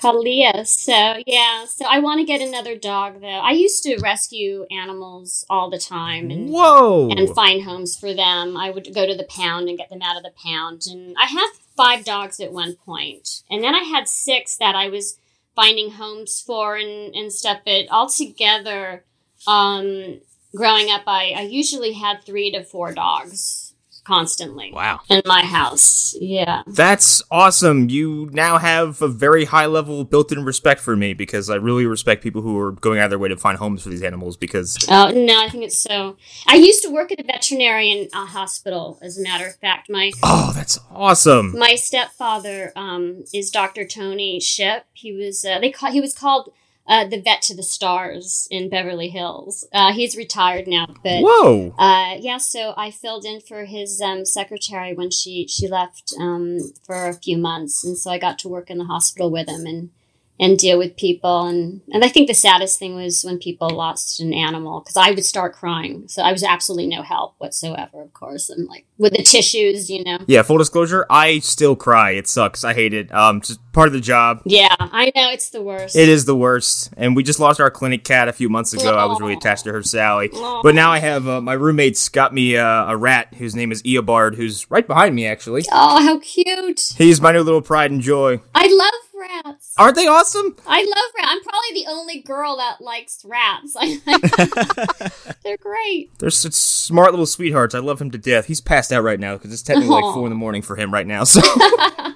Kalia. 0.02 0.66
So 0.66 1.22
yeah, 1.26 1.66
so 1.66 1.86
I 1.88 2.00
want 2.00 2.20
to 2.20 2.26
get 2.26 2.42
another 2.42 2.76
dog 2.76 3.22
though. 3.22 3.28
I 3.28 3.52
used 3.52 3.84
to 3.84 4.00
rescue 4.02 4.66
animals 4.72 5.46
all 5.50 5.70
the 5.70 5.80
time 5.80 6.32
and 6.32 6.50
Whoa. 6.50 7.10
and 7.10 7.30
find 7.36 7.64
homes 7.64 7.98
for 7.98 8.14
them. 8.14 8.56
I 8.56 8.70
would 8.70 8.94
go 8.94 9.06
to 9.06 9.16
the 9.16 9.28
pound 9.30 9.68
and 9.68 9.78
get 9.78 9.90
them 9.90 10.02
out 10.02 10.18
of 10.18 10.24
the 10.24 10.34
pound. 10.44 10.84
And 10.90 11.16
I 11.18 11.26
had 11.26 11.50
five 11.76 12.06
dogs 12.06 12.40
at 12.40 12.54
one 12.54 12.76
point, 12.76 13.44
and 13.50 13.64
then 13.64 13.76
I 13.76 13.84
had 13.84 14.08
six 14.08 14.56
that 14.58 14.76
I 14.76 14.90
was 14.90 15.18
finding 15.56 15.92
homes 15.92 16.42
for 16.42 16.78
and 16.78 17.14
and 17.14 17.32
stuff. 17.32 17.60
But 17.66 17.90
altogether, 17.92 19.04
um, 19.48 20.22
growing 20.56 20.90
up, 20.90 21.04
I 21.08 21.34
I 21.36 21.42
usually 21.42 21.94
had 21.94 22.24
three 22.24 22.52
to 22.52 22.64
four 22.64 22.94
dogs 22.94 23.69
constantly 24.10 24.72
Wow. 24.74 25.02
in 25.08 25.22
my 25.26 25.42
house. 25.44 26.16
Yeah. 26.20 26.64
That's 26.66 27.22
awesome. 27.30 27.90
You 27.90 28.30
now 28.34 28.58
have 28.58 29.02
a 29.04 29.08
very 29.08 29.46
high 29.46 29.68
level 29.68 30.04
built 30.04 30.32
in 30.32 30.44
respect 30.44 30.82
for 30.82 30.96
me 30.96 31.14
because 31.14 31.48
I 31.50 31.56
really 31.56 31.86
respect 31.86 32.24
people 32.24 32.42
who 32.42 32.58
are 32.58 32.72
going 32.72 32.98
out 33.00 33.06
of 33.06 33.10
their 33.12 33.20
way 33.20 33.30
to 33.30 33.38
find 33.38 33.58
homes 33.60 33.84
for 33.84 33.90
these 33.90 34.02
animals 34.02 34.36
because 34.36 34.78
Oh 34.90 35.12
no, 35.12 35.40
I 35.46 35.48
think 35.50 35.64
it's 35.64 35.78
so. 35.78 36.18
I 36.48 36.56
used 36.56 36.82
to 36.84 36.90
work 36.90 37.12
at 37.12 37.20
a 37.20 37.24
veterinarian 37.24 38.08
uh, 38.12 38.26
hospital. 38.26 38.98
As 39.04 39.20
a 39.20 39.22
matter 39.22 39.46
of 39.48 39.56
fact, 39.58 39.90
my 39.92 40.12
oh, 40.24 40.52
that's 40.56 40.80
awesome. 40.92 41.58
my 41.58 41.76
stepfather 41.76 42.72
um, 42.76 43.24
is 43.32 43.52
Dr. 43.52 43.86
Tony 43.86 44.40
Ship. 44.40 44.86
He 44.94 45.14
was 45.14 45.46
uh, 45.46 45.60
they 45.60 45.70
call 45.72 45.92
he 45.92 46.02
was 46.02 46.16
called 46.18 46.52
uh, 46.90 47.06
the 47.06 47.22
vet 47.22 47.42
to 47.44 47.56
the 47.56 47.64
stars 47.64 48.48
in 48.50 48.68
Beverly 48.68 49.10
Hills. 49.10 49.66
Uh, 49.72 49.94
he's 49.94 50.18
retired 50.18 50.68
now, 50.68 50.88
but 51.04 51.22
Whoa. 51.22 51.74
uh, 51.78 52.16
yeah. 52.20 52.38
So 52.38 52.74
I 52.76 52.90
filled 52.90 53.26
in 53.26 53.40
for 53.42 53.66
his 53.66 54.02
um, 54.02 54.26
secretary 54.26 54.94
when 54.94 55.12
she 55.12 55.48
she 55.48 55.68
left 55.68 56.14
um, 56.20 56.60
for 56.84 57.08
a 57.08 57.14
few 57.14 57.38
months, 57.38 57.86
and 57.86 57.96
so 57.96 58.10
I 58.10 58.18
got 58.18 58.40
to 58.40 58.50
work 58.50 58.72
in 58.72 58.80
the 58.80 58.86
hospital 58.86 59.30
with 59.30 59.48
him 59.48 59.68
and 59.68 59.92
and 60.40 60.58
deal 60.58 60.78
with 60.78 60.96
people 60.96 61.48
and 61.48 61.82
and 61.92 62.04
I 62.04 62.08
think 62.08 62.28
the 62.28 62.34
saddest 62.34 62.80
thing 62.80 62.96
was 62.96 63.24
when 63.24 63.38
people 63.38 63.70
lost 63.70 64.20
an 64.20 64.34
animal 64.34 64.80
because 64.80 64.98
I 64.98 65.12
would 65.12 65.26
start 65.26 65.54
crying. 65.54 66.08
So 66.08 66.22
I 66.22 66.32
was 66.32 66.44
absolutely 66.44 66.88
no 66.88 67.02
help 67.02 67.36
whatsoever. 67.40 68.02
Of 68.02 68.14
course, 68.14 68.50
I'm 68.50 68.66
like 68.68 68.86
with 68.98 69.14
the 69.14 69.24
tissues, 69.24 69.90
you 69.90 70.04
know. 70.04 70.20
Yeah, 70.28 70.44
full 70.44 70.58
disclosure, 70.58 71.06
I 71.10 71.40
still 71.40 71.76
cry. 71.76 72.12
It 72.12 72.28
sucks. 72.28 72.64
I 72.64 72.74
hate 72.74 72.94
it. 72.94 73.12
Um, 73.14 73.42
just 73.42 73.60
part 73.74 73.88
of 73.88 73.94
the 73.94 74.02
job. 74.02 74.42
Yeah, 74.46 74.76
I 74.80 75.12
know 75.16 75.32
it's 75.32 75.50
the 75.50 75.62
worst. 75.62 75.96
It 75.96 76.10
is 76.10 76.26
the 76.26 76.36
worst. 76.36 76.94
And 76.98 77.16
we 77.16 77.24
just 77.24 77.40
lost 77.40 77.60
our 77.60 77.72
clinic 77.72 78.04
cat 78.04 78.28
a 78.28 78.34
few 78.34 78.50
months 78.50 78.74
ago. 78.74 78.96
I 78.96 79.06
was 79.06 79.20
really 79.20 79.34
attached 79.34 79.64
to 79.66 79.72
her, 79.72 79.84
Sally. 79.84 80.30
But 80.32 80.76
now 80.76 80.92
I 80.92 81.00
have 81.00 81.28
uh, 81.28 81.42
my 81.42 81.54
roommates 81.54 82.10
got 82.10 82.34
me 82.34 82.58
uh, 82.58 82.92
a 82.92 82.98
rat 82.98 83.34
whose 83.36 83.56
name 83.56 83.72
is 83.72 83.82
Eobard, 83.84 84.36
who's 84.36 84.70
right 84.70 84.86
behind 84.86 85.16
me, 85.16 85.26
actually. 85.26 85.64
Oh, 85.72 86.04
how 86.04 86.20
cute! 86.20 86.94
He's 86.98 87.22
my 87.22 87.32
new 87.32 87.42
little 87.42 87.62
pride 87.62 87.92
and 87.92 88.02
joy. 88.02 88.42
I 88.54 88.68
love 88.68 89.09
rats. 89.20 89.74
Aren't 89.78 89.96
they 89.96 90.08
awesome? 90.08 90.56
I 90.66 90.84
love 90.84 91.12
rats. 91.18 91.28
I'm 91.30 91.42
probably 91.44 91.74
the 91.74 91.86
only 91.90 92.22
girl 92.22 92.58
that 92.58 92.82
likes 92.82 93.26
rats. 93.26 93.76
They're 95.44 95.58
great. 95.58 96.18
They're 96.20 96.30
such 96.30 96.54
smart 96.54 97.12
little 97.12 97.26
sweethearts. 97.26 97.76
I 97.76 97.80
love 97.80 98.02
him 98.02 98.12
to 98.12 98.18
death. 98.18 98.46
He's 98.46 98.62
passed 98.62 98.92
out 98.92 99.04
right 99.04 99.20
now 99.20 99.36
because 99.36 99.54
it's 99.54 99.62
technically 99.62 99.90
like 99.90 100.14
four 100.14 100.26
in 100.26 100.30
the 100.30 100.36
morning 100.36 100.62
for 100.62 100.76
him 100.76 100.94
right 100.94 101.08
now. 101.08 101.24
So 101.24 101.42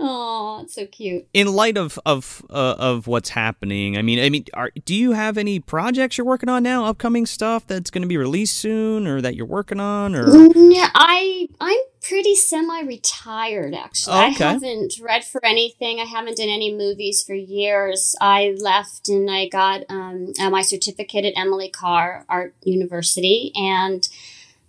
Oh, 0.00 0.60
it's 0.62 0.74
so 0.74 0.86
cute. 0.86 1.26
In 1.34 1.48
light 1.48 1.76
of 1.76 1.98
of 2.06 2.44
uh, 2.50 2.76
of 2.78 3.06
what's 3.08 3.30
happening, 3.30 3.96
I 3.96 4.02
mean, 4.02 4.20
I 4.20 4.30
mean, 4.30 4.44
are, 4.54 4.70
do 4.84 4.94
you 4.94 5.12
have 5.12 5.36
any 5.36 5.58
projects 5.58 6.16
you're 6.16 6.26
working 6.26 6.48
on 6.48 6.62
now? 6.62 6.84
Upcoming 6.84 7.26
stuff 7.26 7.66
that's 7.66 7.90
going 7.90 8.02
to 8.02 8.08
be 8.08 8.16
released 8.16 8.56
soon, 8.56 9.08
or 9.08 9.20
that 9.20 9.34
you're 9.34 9.46
working 9.46 9.80
on, 9.80 10.14
or 10.14 10.28
Yeah, 10.54 10.90
I 10.94 11.48
I'm 11.60 11.80
pretty 12.00 12.36
semi-retired 12.36 13.74
actually. 13.74 14.14
Okay. 14.14 14.44
I 14.44 14.52
haven't 14.52 14.94
read 15.02 15.24
for 15.24 15.44
anything. 15.44 15.98
I 15.98 16.04
haven't 16.04 16.36
done 16.36 16.48
any 16.48 16.72
movies 16.72 17.24
for 17.24 17.34
years. 17.34 18.14
I 18.20 18.56
left 18.60 19.08
and 19.08 19.28
I 19.28 19.48
got 19.48 19.82
um, 19.88 20.32
uh, 20.40 20.48
my 20.48 20.62
certificate 20.62 21.24
at 21.24 21.32
Emily 21.36 21.70
Carr 21.70 22.24
Art 22.28 22.54
University, 22.62 23.50
and 23.56 24.08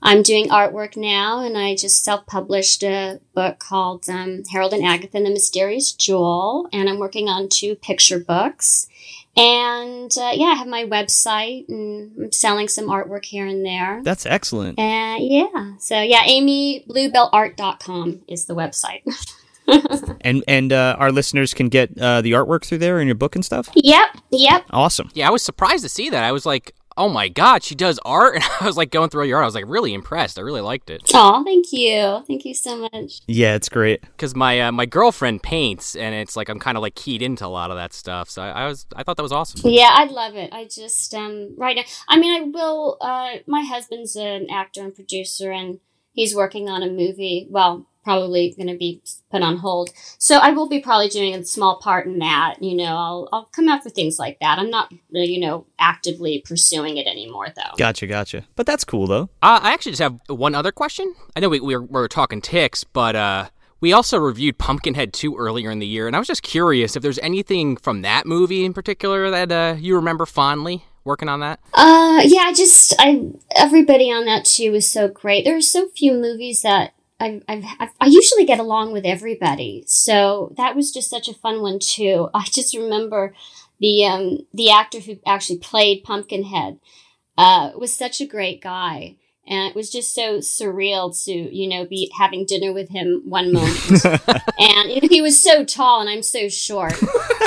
I'm 0.02 0.24
doing 0.24 0.48
artwork 0.50 0.96
now. 0.96 1.44
And 1.44 1.58
I 1.58 1.76
just 1.76 2.04
self-published 2.04 2.84
a 2.84 3.20
book 3.34 3.60
called 3.60 4.10
um, 4.10 4.44
Harold 4.52 4.74
and 4.74 4.86
Agatha 4.86 5.18
and 5.18 5.26
the 5.26 5.32
Mysterious 5.32 5.92
Jewel, 5.92 6.68
and 6.72 6.90
I'm 6.90 7.00
working 7.00 7.28
on 7.28 7.50
two 7.50 7.76
picture 7.76 8.20
books. 8.20 8.88
And 9.38 10.12
uh, 10.18 10.32
yeah, 10.34 10.48
I 10.48 10.56
have 10.56 10.68
my 10.68 10.84
website, 10.84 11.70
and 11.70 12.12
I'm 12.20 12.32
selling 12.32 12.68
some 12.68 12.88
artwork 12.88 13.26
here 13.26 13.46
and 13.46 13.66
there. 13.66 14.02
that's 14.04 14.26
excellent. 14.26 14.80
Uh, 14.80 15.18
yeah. 15.20 15.76
So 15.80 16.02
yeah, 16.02 16.24
amybluebellart.com 16.24 18.22
is 18.28 18.46
the 18.46 18.56
website. 18.56 19.04
And 20.22 20.44
and 20.48 20.74
uh, 20.74 20.96
our 20.98 21.12
listeners 21.12 21.54
can 21.54 21.70
get 21.70 21.96
uh, 22.00 22.22
the 22.22 22.32
artwork 22.32 22.66
through 22.66 22.80
there 22.80 22.98
and 22.98 23.08
your 23.08 23.14
book 23.16 23.36
and 23.36 23.46
stuff. 23.46 23.70
yep. 23.76 24.10
Yep. 24.32 24.66
Awesome. 24.72 25.12
Yeah, 25.14 25.28
I 25.28 25.32
was 25.32 25.44
surprised 25.44 25.84
to 25.84 25.90
see 25.90 26.10
that. 26.10 26.24
I 26.24 26.32
was 26.32 26.44
like, 26.46 26.74
oh 26.98 27.10
my 27.10 27.28
god, 27.30 27.64
she 27.64 27.76
does 27.76 28.00
art, 28.06 28.36
and 28.42 28.44
I 28.62 28.66
was 28.66 28.78
like 28.78 28.92
going 28.92 29.10
through 29.10 29.26
your 29.26 29.38
art. 29.38 29.44
I 29.44 29.48
was 29.48 29.56
like 29.56 29.66
really 29.68 29.94
impressed. 29.94 30.38
I 30.38 30.42
really 30.42 30.62
liked 30.62 30.90
it 30.90 31.02
Oh, 31.14 31.44
thank 31.44 31.72
you. 31.72 32.24
Thank 32.28 32.46
you 32.46 32.54
so 32.54 32.78
much. 32.78 33.22
Yeah, 33.28 33.56
it's 33.56 33.70
great. 33.70 34.02
because 34.02 34.36
my 34.36 34.60
uh, 34.62 34.72
my 34.72 34.86
girlfriend 34.86 35.44
paints, 35.44 35.96
and 35.96 36.14
it's 36.16 36.36
like 36.36 36.50
I'm 36.50 36.60
kind 36.60 36.78
of 36.78 36.82
like 36.82 36.96
keyed 36.96 37.22
into 37.22 37.46
a 37.46 37.48
lot 37.48 37.72
of 37.72 37.78
that 37.78 37.94
stuff. 37.94 38.30
So 38.30 38.42
I, 38.42 38.50
I 38.64 38.68
was 38.68 38.86
I 38.96 39.04
thought 39.04 39.18
that 39.18 39.24
was 39.24 39.32
awesome. 39.32 39.62
Yeah, 39.70 39.90
I 39.92 40.06
love 40.06 40.36
it. 40.36 40.52
I 40.54 40.66
just 40.66 41.14
um 41.14 41.56
right 41.58 41.76
now. 41.76 41.84
I 42.08 42.20
mean, 42.20 42.42
I 42.42 42.46
will. 42.46 42.98
Uh, 43.02 43.38
my 43.48 43.62
husband's 43.62 44.16
an 44.16 44.48
actor 44.52 44.82
and 44.82 44.94
producer, 44.96 45.52
and 45.52 45.80
he's 46.14 46.36
working 46.36 46.70
on 46.70 46.84
a 46.84 46.88
movie. 46.90 47.48
Well, 47.50 47.88
probably 48.04 48.54
going 48.56 48.68
to 48.68 48.78
be 48.78 49.02
put 49.32 49.42
on 49.42 49.58
hold. 49.58 49.92
So 50.18 50.38
I 50.38 50.52
will 50.52 50.68
be 50.68 50.80
probably 50.80 51.10
doing 51.10 51.36
a 51.36 51.44
small 51.44 51.80
part 51.80 52.06
in 52.06 52.20
that. 52.20 52.56
You 52.62 52.76
know, 52.76 52.96
I'll 52.96 53.30
I'll 53.32 53.46
come 53.46 53.68
out 53.70 53.84
for 53.84 53.90
things 53.90 54.20
like 54.20 54.40
that. 54.40 54.60
I'm 54.60 54.70
not, 54.70 54.92
you 55.12 55.40
know, 55.40 55.66
actively 55.78 56.44
pursuing 56.46 56.98
it 56.98 57.08
anymore, 57.08 57.48
though. 57.56 57.76
Gotcha, 57.78 58.08
gotcha. 58.08 58.46
But 58.56 58.66
that's 58.66 58.84
cool 58.84 59.08
though. 59.08 59.30
Uh, 59.42 59.60
I 59.62 59.74
actually 59.74 59.94
just 59.94 60.02
have 60.02 60.20
one 60.28 60.56
other 60.56 60.72
question. 60.72 61.14
I 61.36 61.40
know 61.40 61.50
we, 61.50 61.60
we, 61.60 61.76
were, 61.76 61.84
we 61.84 61.92
were 61.92 62.08
talking 62.08 62.42
ticks, 62.42 62.84
but 62.84 63.16
uh, 63.16 63.50
we 63.82 63.94
also 63.94 64.18
reviewed 64.18 64.58
Pumpkinhead 64.58 65.14
2 65.14 65.38
earlier 65.38 65.72
in 65.72 65.80
the 65.80 65.88
year, 65.88 66.08
and 66.08 66.16
I 66.16 66.20
was 66.20 66.28
just 66.28 66.44
curious 66.44 66.96
if 66.96 67.04
there's 67.04 67.20
anything 67.20 67.78
from 67.78 68.02
that 68.02 68.26
movie 68.26 68.66
in 68.66 68.74
particular 68.74 69.30
that 69.30 69.52
uh, 69.52 69.76
you 69.80 69.96
remember 69.96 70.26
fondly 70.26 70.84
working 71.06 71.30
on 71.30 71.40
that. 71.40 71.60
Uh, 71.74 72.22
yeah, 72.26 72.42
I 72.42 72.54
just 72.54 72.94
I 73.00 73.30
everybody 73.56 74.12
on 74.12 74.26
that 74.26 74.46
too 74.46 74.72
was 74.72 74.88
so 74.88 75.08
great. 75.08 75.46
There 75.46 75.56
are 75.56 75.62
so 75.62 75.88
few 75.88 76.14
movies 76.14 76.62
that 76.62 76.94
I've, 77.20 77.44
I've 77.48 77.90
I 78.00 78.06
usually 78.08 78.46
get 78.46 78.60
along 78.60 78.94
with 78.94 79.06
everybody, 79.06 79.84
so 79.88 80.54
that 80.58 80.76
was 80.76 80.92
just 80.92 81.10
such 81.10 81.28
a 81.28 81.34
fun 81.34 81.62
one 81.62 81.80
too. 81.80 82.30
I 82.34 82.46
just 82.46 82.76
remember 82.76 83.34
the 83.80 84.06
um 84.06 84.38
the 84.54 84.72
actor 84.72 85.00
who 85.00 85.18
actually 85.26 85.60
played 85.60 86.04
Pumpkinhead 86.04 86.80
uh 87.38 87.72
was 87.78 87.94
such 87.94 88.22
a 88.22 88.26
great 88.28 88.62
guy. 88.62 89.18
And 89.50 89.68
it 89.68 89.76
was 89.76 89.90
just 89.90 90.14
so 90.14 90.38
surreal 90.38 91.12
to, 91.26 91.32
you 91.32 91.68
know, 91.68 91.86
be 91.86 92.12
having 92.16 92.46
dinner 92.46 92.72
with 92.72 92.90
him 92.90 93.24
one 93.26 93.52
moment. 93.52 94.06
and 94.06 94.92
you 94.92 95.02
know, 95.02 95.08
he 95.10 95.22
was 95.22 95.42
so 95.42 95.66
tall 95.66 96.02
and 96.02 96.10
I'm 96.10 96.22
so 96.22 96.48
short. 96.50 96.94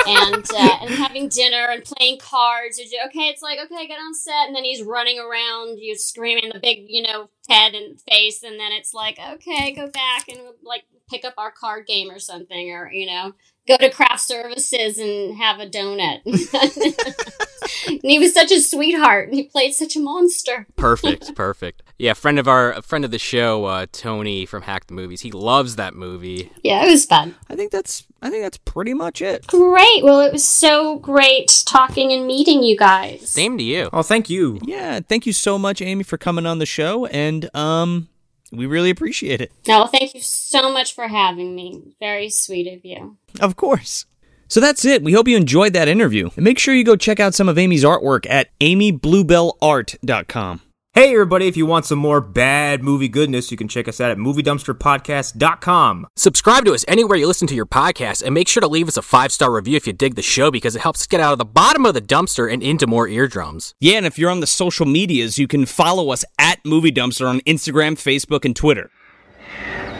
and 0.07 0.45
uh, 0.53 0.79
and 0.81 0.91
having 0.91 1.29
dinner 1.29 1.69
and 1.71 1.85
playing 1.85 2.19
cards. 2.19 2.81
Or, 2.81 3.07
okay, 3.07 3.29
it's 3.29 3.43
like 3.43 3.59
okay, 3.65 3.87
get 3.87 4.01
on 4.01 4.15
set, 4.15 4.47
and 4.47 4.57
then 4.57 4.65
he's 4.65 4.83
running 4.83 5.19
around, 5.19 5.79
you 5.79 5.97
screaming 5.97 6.51
the 6.53 6.59
big, 6.59 6.87
you 6.88 7.03
know, 7.03 7.29
head 7.49 7.75
and 7.75 8.01
face, 8.01 8.43
and 8.43 8.59
then 8.59 8.73
it's 8.73 8.95
like 8.95 9.19
okay, 9.35 9.73
go 9.73 9.88
back 9.88 10.29
and 10.29 10.41
like 10.62 10.85
pick 11.09 11.25
up 11.25 11.35
our 11.37 11.53
card 11.53 11.87
game 11.87 12.11
or 12.11 12.19
something, 12.19 12.71
or 12.71 12.91
you 12.91 13.07
know, 13.07 13.33
go 13.66 13.77
to 13.77 13.90
craft 13.90 14.20
services 14.20 14.98
and 14.98 15.37
have 15.37 15.61
a 15.61 15.66
donut. 15.66 16.20
and 17.88 18.01
he 18.03 18.18
was 18.18 18.35
such 18.35 18.51
a 18.51 18.61
sweetheart, 18.61 19.29
and 19.29 19.37
he 19.37 19.44
played 19.44 19.72
such 19.72 19.96
a 19.96 20.01
monster. 20.01 20.66
Perfect, 20.77 21.35
perfect. 21.35 21.83
Yeah, 21.98 22.14
friend 22.14 22.38
of 22.38 22.48
our 22.48 22.83
friend 22.83 23.05
of 23.05 23.11
the 23.11 23.18
show, 23.18 23.64
uh, 23.66 23.87
Tony 23.92 24.44
from 24.46 24.62
Hack 24.62 24.87
the 24.88 24.94
Movies. 24.94 25.20
He 25.20 25.31
loves 25.31 25.77
that 25.77 25.94
movie. 25.94 26.51
Yeah, 26.62 26.85
it 26.85 26.90
was 26.90 27.05
fun. 27.05 27.37
I 27.48 27.55
think 27.55 27.70
that's 27.70 28.07
I 28.20 28.31
think 28.31 28.42
that's 28.42 28.59
pretty 28.59 28.94
much 28.94 29.22
it. 29.22 29.46
Great. 29.46 30.03
Well, 30.03 30.20
it 30.20 30.33
was 30.33 30.46
so 30.46 30.98
great 30.98 31.62
talking 31.66 32.12
and 32.12 32.27
meeting 32.27 32.62
you 32.62 32.77
guys. 32.77 33.29
Same 33.29 33.57
to 33.59 33.64
you. 33.64 33.88
Oh, 33.92 34.03
thank 34.03 34.29
you. 34.29 34.59
Yeah, 34.64 35.01
thank 35.01 35.27
you 35.27 35.33
so 35.33 35.59
much, 35.59 35.81
Ami, 35.81 36.03
for 36.03 36.18
coming 36.18 36.46
on 36.46 36.59
the 36.59 36.66
show, 36.66 37.07
and 37.07 37.55
um, 37.55 38.09
we 38.53 38.67
really 38.67 38.91
appreciate 38.91 39.41
it. 39.41 39.51
No, 39.67 39.87
thank 39.87 40.15
you 40.15 40.21
so 40.21 40.73
much 40.73 40.95
for 40.95 41.09
having 41.09 41.55
me. 41.55 41.95
Very 41.99 42.29
sweet 42.29 42.71
of 42.73 42.85
you. 42.85 43.17
Of 43.41 43.57
course. 43.57 44.05
So 44.49 44.61
that's 44.61 44.85
it. 44.85 45.03
We 45.03 45.15
hope 45.15 45.29
you 45.29 45.38
enjoyed 45.38 45.73
that 45.73 45.88
interview. 45.88 46.29
And 46.37 46.45
make 46.45 46.59
sure 46.59 46.75
you 46.75 46.85
go 46.85 46.95
check 46.95 47.19
out 47.19 47.35
some 47.35 47.49
of 47.49 47.57
Ami's 47.57 47.85
artwork 47.85 48.27
at 48.29 48.51
amybluebellart.com. 48.61 50.61
Hey, 50.94 51.14
everybody, 51.14 51.46
if 51.48 51.57
you 51.57 51.64
want 51.64 51.87
some 51.87 51.98
more 51.98 52.20
bad 52.20 52.83
movie 52.83 53.09
goodness, 53.09 53.50
you 53.50 53.57
can 53.57 53.66
check 53.66 53.88
us 53.88 53.98
out 53.98 54.11
at 54.11 54.18
MovieDumpsterPodcast.com. 54.18 56.07
Subscribe 56.16 56.66
to 56.66 56.74
us 56.74 56.85
anywhere 56.87 57.16
you 57.16 57.26
listen 57.26 57.48
to 57.48 57.55
your 57.55 57.64
podcast, 57.64 58.22
and 58.22 58.35
make 58.35 58.46
sure 58.46 58.61
to 58.61 58.68
leave 58.68 58.88
us 58.88 58.98
a 58.98 59.02
five 59.02 59.33
star 59.33 59.50
review 59.50 59.74
if 59.74 59.87
you 59.87 59.94
dig 59.94 60.16
the 60.16 60.22
show 60.22 60.50
because 60.50 60.76
it 60.76 60.83
helps 60.83 61.00
us 61.00 61.07
get 61.07 61.18
out 61.18 61.33
of 61.33 61.38
the 61.38 61.46
bottom 61.46 61.87
of 61.87 61.94
the 61.94 62.02
dumpster 62.02 62.52
and 62.52 62.62
into 62.62 62.87
more 62.87 63.09
eardrums. 63.09 63.74
Yeah, 63.81 63.96
and 63.96 64.05
if 64.05 64.18
you're 64.18 64.28
on 64.31 64.40
the 64.40 64.46
social 64.46 64.85
medias, 64.85 65.38
you 65.38 65.48
can 65.48 65.64
follow 65.64 66.11
us 66.12 66.26
at 66.38 66.59
Movie 66.62 66.92
Dumpster 66.92 67.26
on 67.26 67.40
Instagram, 67.40 67.92
Facebook, 67.92 68.44
and 68.44 68.55
Twitter. 68.55 68.90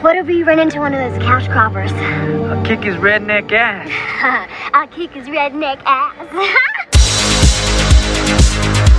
What 0.03 0.17
if 0.17 0.27
we 0.27 0.43
run 0.43 0.59
into 0.59 0.79
one 0.79 0.93
of 0.93 1.01
those 1.01 1.23
couch 1.23 1.45
croppers? 1.45 1.91
I'll 1.91 2.67
kick 2.67 2.81
his 2.81 2.97
redneck 2.97 3.51
ass. 3.51 3.89
I'll 4.75 4.89
kick 4.89 5.13
his 5.13 5.27
redneck 5.27 5.81
ass. 5.87 6.89